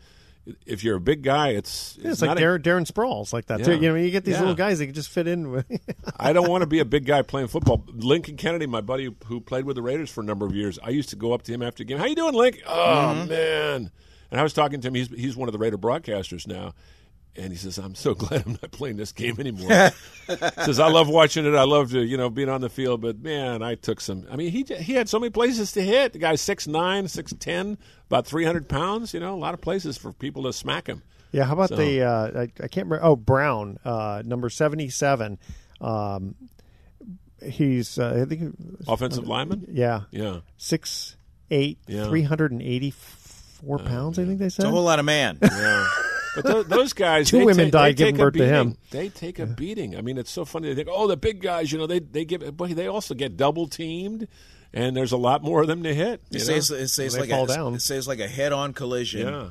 [0.67, 3.47] If you're a big guy, it's Yeah, it's like not a- Darren, Darren Sproles, like
[3.47, 3.65] that Yeah.
[3.65, 3.73] too.
[3.77, 4.41] You know, you get these Yeah.
[4.41, 5.65] little guys that can just fit in with.
[6.19, 7.83] I don't want to be a big guy playing football.
[7.91, 10.89] Lincoln Kennedy, my buddy who played with the Raiders for a number of years, I
[10.89, 11.97] used to go up to him after a game.
[11.97, 12.61] How you doing, Link?
[12.67, 12.71] Oh
[13.17, 13.29] Mm-hmm.
[13.29, 13.91] man!
[14.35, 14.95] And I was talking to him.
[14.95, 16.73] He's he's one of the Raider broadcasters now,
[17.37, 19.69] and he says, "I'm so glad I'm not playing this game anymore."
[20.65, 21.55] says, "I love watching it.
[21.55, 24.25] I love to you know being on the field, but man, I took some.
[24.29, 26.11] I mean, he he had so many places to hit.
[26.11, 27.77] The guy's six nine, six ten,
[28.07, 29.13] about three hundred pounds.
[29.13, 31.01] You know, a lot of places for people to smack him.
[31.31, 31.45] yeah.
[31.45, 32.01] How about So- the?
[32.03, 32.99] Uh, I, I can't remember.
[33.03, 35.37] Oh, Brown, uh, number seventy seven.
[35.79, 36.35] Um,
[37.41, 38.55] he's uh, I think.
[38.87, 39.67] Offensive lineman.
[39.71, 40.39] Yeah, Yeah.
[40.57, 41.15] six
[41.51, 42.07] eight, Yeah.
[42.07, 42.91] three hundred and eighty
[43.65, 44.19] four oh, pounds.
[44.19, 44.65] I think they It's said.
[44.65, 45.37] a whole lot of man.
[45.41, 45.87] Yeah.
[46.35, 48.53] But those, those guys, Two they women ta- died giving take a birth to beating.
[48.53, 48.77] him.
[48.91, 49.95] They take a beating.
[49.95, 50.67] I mean, it's so funny.
[50.67, 53.37] They think, oh, the big guys, you know, they they give, but they also get
[53.37, 54.27] double teamed,
[54.73, 56.19] and there's a lot more of them to hit.
[56.29, 56.59] you It know?
[56.59, 57.73] says, it says like fall a, down.
[57.75, 59.49] It says like a head-on collision, yeah.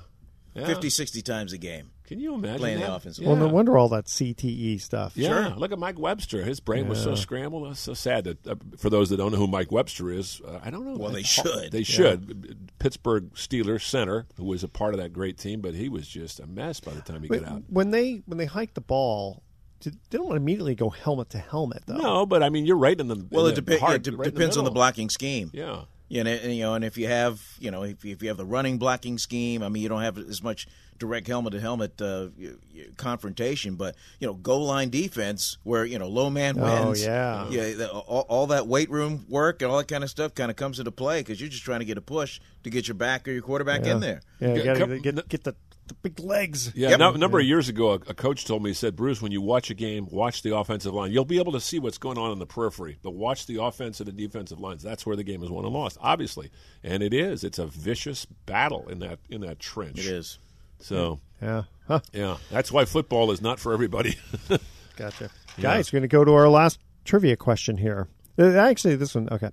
[0.53, 0.67] yeah.
[0.67, 1.91] 50, 60 times a game.
[2.07, 2.97] Can you imagine playing the that?
[2.97, 5.17] offensive Well, no wonder all that CTE stuff.
[5.17, 5.57] Yeah, Sure.
[5.57, 6.45] look at Mike Webster.
[6.45, 7.71] His brain was so scrambled.
[7.71, 10.61] It's so sad that uh, for those that don't know who Mike Webster is, uh,
[10.63, 10.97] I don't know.
[10.99, 11.73] Well, they should.
[11.73, 12.69] They should.
[12.79, 16.41] Pittsburgh Steelers center, who was a part of that great team, but he was just
[16.41, 17.63] a mess by the time he But got out.
[17.69, 19.43] when they when they hike the ball,
[19.81, 21.97] they don't immediately go helmet to helmet though.
[21.97, 23.27] No, but I mean, you're right in the.
[23.31, 25.51] Well, in it, the depe- heart, it de- right in depends on the blocking scheme.
[25.55, 25.85] Yeah.
[26.09, 28.37] You know, and, you know, and if you have, you know, if, if you have
[28.37, 32.01] the running blocking scheme, I mean, you don't have as much direct helmet to helmet
[32.01, 36.57] uh, y- y- confrontation, but you know, goal line defense where you know low man
[36.57, 36.69] wins.
[36.81, 37.05] Oh, wins.
[37.05, 37.49] yeah.
[37.51, 37.75] yeah.
[37.75, 40.57] the- all, all that weight room work and all that kind of stuff kind of
[40.57, 43.27] comes into play because you're just trying to get a push to get your back
[43.29, 44.21] or your quarterback in there.
[44.41, 45.55] Yeah, you gotta get, get the,
[45.87, 46.73] the big legs.
[46.75, 46.99] Yeah, Yep.
[46.99, 49.33] no- a number of years ago, a, a coach told me, he said, Bruce, when
[49.33, 51.13] you watch a game, watch the offensive line.
[51.13, 54.09] You'll be able to see what's going on in the periphery, but watch the offensive
[54.09, 54.83] and defensive lines.
[54.83, 56.51] That's where the game is won and lost, obviously.
[56.83, 57.45] And it is.
[57.45, 59.99] It's a vicious battle in that in that trench.
[59.99, 60.39] It is.
[60.85, 61.63] So, Yeah.
[61.89, 62.01] Huh.
[62.13, 64.17] yeah, that's why football is not for everybody.
[64.97, 65.31] Gotcha.
[65.59, 68.07] Guys, we're going to go to our last trivia question here.
[68.39, 69.49] Uh, Actually, this one, okay.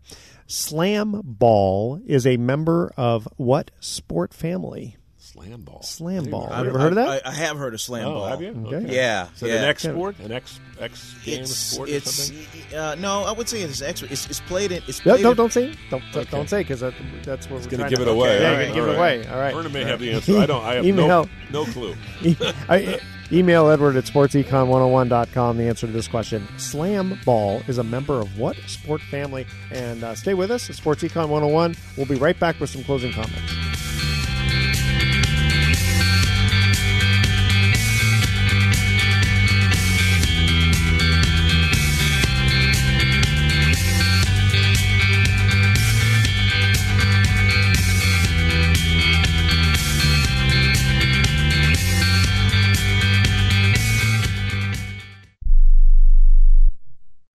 [0.48, 4.98] Slam ball is a member of what sport family?
[5.34, 5.82] Slam ball.
[5.82, 6.50] Slam ball.
[6.52, 7.26] I- Have you ever heard of that?
[7.26, 8.28] I have heard of slam Oh, ball.
[8.28, 8.50] have you?
[8.68, 8.94] Okay.
[8.94, 9.28] Yeah.
[9.34, 9.56] Is it yeah.
[9.56, 10.20] an X sport?
[10.20, 12.78] An X X game It's sport or it's something?
[12.78, 14.02] uh, no, I would say it's X.
[14.04, 14.84] It's, it's played in.
[14.90, 15.74] It's No, played don't, in- don't say.
[15.90, 18.42] Don't don't say because that, that's what we're Going to give it away.
[18.42, 19.28] Yeah, All right, give all it away.
[19.28, 19.54] All right.
[19.56, 20.38] Vernon may have the answer.
[20.38, 20.64] I don't.
[20.66, 21.08] I have Email.
[21.08, 21.96] no, no clue.
[22.68, 23.00] I,
[23.32, 26.46] Email Edward at sportsecon101.com the answer to this question.
[26.58, 29.46] Slam Ball is a member of what sport family?
[29.72, 31.76] And uh, stay with us at Sports Econ 101.
[31.96, 33.54] We'll be right back with some closing comments.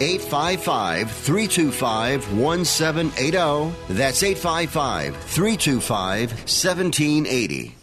[0.00, 3.94] 855 325 1780.
[3.94, 7.74] That's 855 325 1780.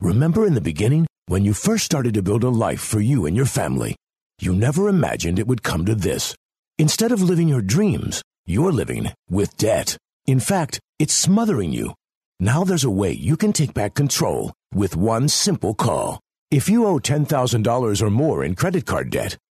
[0.00, 3.36] Remember in the beginning, when you first started to build a life for you and
[3.36, 3.94] your family,
[4.40, 6.34] you never imagined it would come to this.
[6.78, 9.96] Instead of living your dreams, you're living with debt.
[10.26, 11.92] In fact, it's smothering you.
[12.40, 16.20] Now there's a way you can take back control with one simple call.
[16.50, 19.36] If you owe $10,000 or more in credit card debt,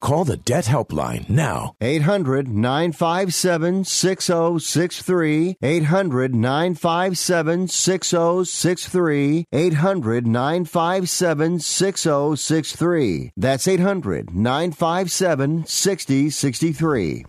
[0.00, 1.74] Call the Debt Helpline now.
[1.80, 5.56] 800 957 6063.
[5.62, 9.46] 800 957 6063.
[9.50, 13.32] 800 957 6063.
[13.36, 17.24] That's 800 957 6063.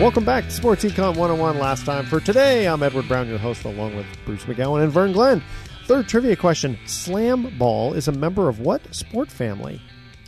[0.00, 2.06] Welcome back to Sports Econ 101 last time.
[2.06, 5.42] For today, I'm Edward Brown, your host, along with Bruce McGowan and Vern Glenn.
[5.86, 9.80] Third trivia question Slam Ball is a member of what sport family?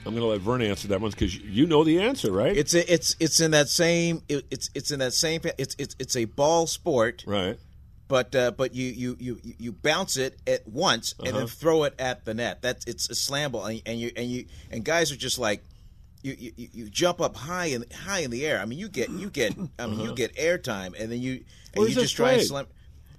[0.07, 2.57] I'm going to let Vern answer that one because you know the answer, right?
[2.57, 5.97] It's a, it's it's in that same it, it's it's in that same it's it's
[5.99, 7.59] it's a ball sport, right?
[8.07, 11.39] But uh, but you, you you you bounce it at once and Uh-huh.
[11.39, 12.61] then throw it at the net.
[12.61, 15.63] That's it's a slam ball, and, and you and you and guys are just like.
[16.27, 18.59] You, you, you jump up high in high in the air.
[18.59, 21.33] I mean, you get you get I mean, you get airtime, and then you
[21.75, 21.85] and Uh-huh.
[21.85, 22.67] You just try and slam.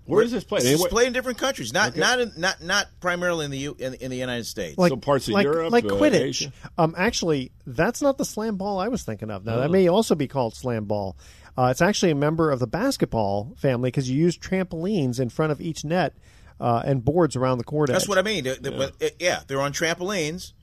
[0.05, 0.57] Where is this play?
[0.59, 1.99] It's Anywhere- played in different countries, not Okay.
[1.99, 4.77] not in, not not primarily in the U, in, in the United States.
[4.77, 6.13] like So parts of like, Europe, like uh, Quidditch.
[6.21, 6.53] Asia?
[6.77, 9.45] Um, actually, that's not the slam ball I was thinking of.
[9.45, 9.71] Now that Oh.
[9.71, 11.17] may also be called slam ball.
[11.57, 15.51] Uh, it's actually a member of the basketball family because you use trampolines in front
[15.51, 16.13] of each net
[16.59, 17.89] uh, and boards around the court.
[17.89, 18.09] That's edge.
[18.09, 18.43] what I mean.
[18.43, 20.53] They- they- but, uh, yeah, they're on trampolines.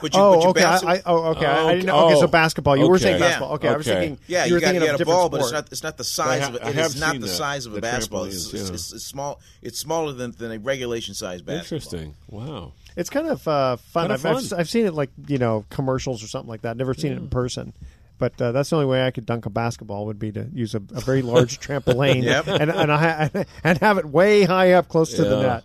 [0.00, 0.60] But you, oh, but you okay.
[0.62, 1.46] bounce I, it- I, oh, okay.
[1.46, 2.06] I, I didn't know.
[2.06, 2.76] Okay, so Oh, basketball.
[2.76, 3.24] You were saying okay.
[3.24, 3.52] basketball.
[3.54, 4.18] Okay, I was thinking.
[4.26, 5.68] Yeah, you you, were got, thinking you of got a different ball, but it's not
[5.72, 6.62] it's not the size ha- of it.
[6.64, 8.24] I It not the that, size of a basketball.
[8.24, 8.74] It's, trampolines, it's, yeah.
[8.74, 9.40] it's, it's small.
[9.62, 11.76] It's smaller than, than a regulation size basketball.
[11.76, 12.14] Interesting.
[12.28, 12.72] Wow.
[12.96, 14.04] It's kind of uh, fun.
[14.04, 14.36] Kinda I've, fun.
[14.36, 16.76] I've, I've seen it like you know commercials or something like that.
[16.76, 17.72] Never seen it in person.
[18.18, 20.74] But uh, that's the only way I could dunk a basketball would be to use
[20.74, 22.46] a, a very large trampoline Yep.
[22.46, 23.30] and and, I,
[23.64, 25.64] and have it way high up close to the net.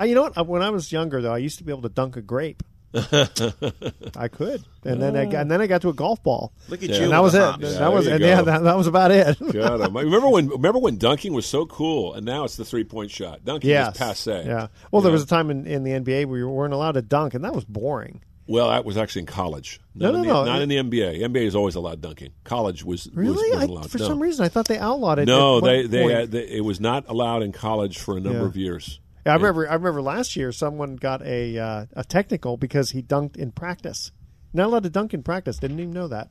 [0.00, 0.36] Uh, you know what?
[0.38, 2.62] Uh, When I was younger, though, I used to be able to dunk a grape.
[4.16, 6.52] I could, and then I got, and then I got to a golf ball.
[6.68, 6.96] Look at Yeah.
[6.96, 7.02] you.
[7.04, 7.38] And that was it.
[7.38, 9.38] Yeah, that was there and you yeah, that, that was about it.
[9.52, 13.10] God, remember when remember when dunking was so cool, and now it's the three point
[13.10, 13.44] shot.
[13.44, 13.92] Dunking yes.
[13.94, 14.44] is passe.
[14.46, 14.68] Yeah.
[14.90, 17.02] Well, there You was a time in, in the NBA where you weren't allowed to
[17.02, 18.22] dunk, and that was boring.
[18.48, 19.80] Well, that was actually in college.
[19.94, 20.52] No, Not in no, the, no.
[20.52, 21.20] Not in the NBA.
[21.20, 22.32] NBA is always allowed dunking.
[22.42, 23.56] College was was- Really?
[23.68, 24.06] was, I, for no.
[24.08, 25.26] some reason, I thought they outlawed it.
[25.26, 26.14] no, they they, point.
[26.16, 28.46] uh, they it was not allowed in college for a number Yeah.
[28.46, 28.98] of years.
[29.26, 29.68] Yeah, I remember.
[29.68, 34.12] I remember last year someone got a uh, a technical because he dunked in practice.
[34.52, 35.58] Not allowed to dunk in practice.
[35.58, 36.28] Didn't even know that.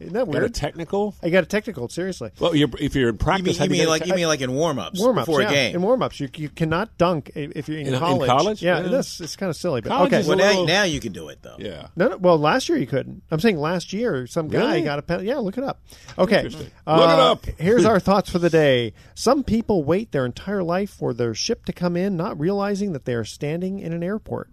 [0.00, 0.54] Isn't that Got a weird?
[0.54, 1.14] technical?
[1.22, 1.88] I got a technical.
[1.88, 2.30] Seriously.
[2.38, 4.14] Well, you're, if you're in You practice, mean, you do mean get like te- you
[4.14, 5.48] mean like in warm ups Warm ups before yeah.
[5.48, 5.74] a game?
[5.74, 8.28] In warm ups, you you cannot dunk if you're in, In- in college.
[8.28, 8.62] college?
[8.62, 8.88] Yeah, Yeah.
[8.88, 9.80] that's it's kind of silly.
[9.80, 10.20] But College okay.
[10.20, 11.56] is well, a now, little- now you can do it though.
[11.58, 11.88] Yeah.
[11.96, 13.22] No, no, well, last year you couldn't.
[13.30, 14.82] I'm saying last year some guy Really?
[14.82, 15.24] got a pen.
[15.26, 15.80] Yeah, look it up.
[16.16, 16.70] Okay, Interesting.
[16.86, 17.60] Uh, Look it up.
[17.60, 18.94] here's our thoughts for the day.
[19.14, 23.04] Some people wait their entire life for their ship to come in, not realizing that
[23.04, 24.48] they are standing in an airport.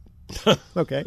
[0.77, 1.03] okay,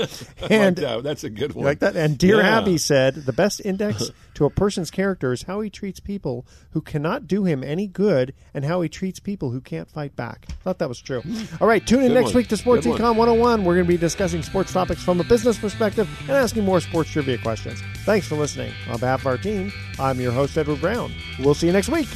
[0.48, 1.02] and like that.
[1.02, 1.64] That's a good one.
[1.64, 1.96] like that.
[1.96, 2.58] And Dear Yeah.
[2.58, 6.80] Abby said the best index to a person's character is how he treats people who
[6.80, 10.46] cannot do him any good, and how he treats people who can't fight back.
[10.62, 11.20] Thought that was true.
[11.22, 11.62] Hmm.
[11.62, 12.34] All right, tune in Good next one.
[12.36, 13.00] week to Sports Good one.
[13.00, 13.64] Econ 101.
[13.64, 17.10] We're going to be discussing sports topics from a business perspective and asking more sports
[17.10, 17.80] trivia questions.
[18.04, 18.72] Thanks for listening.
[18.90, 21.12] On behalf of our team, I'm your host Edward Brown.
[21.40, 22.06] We'll see you next week.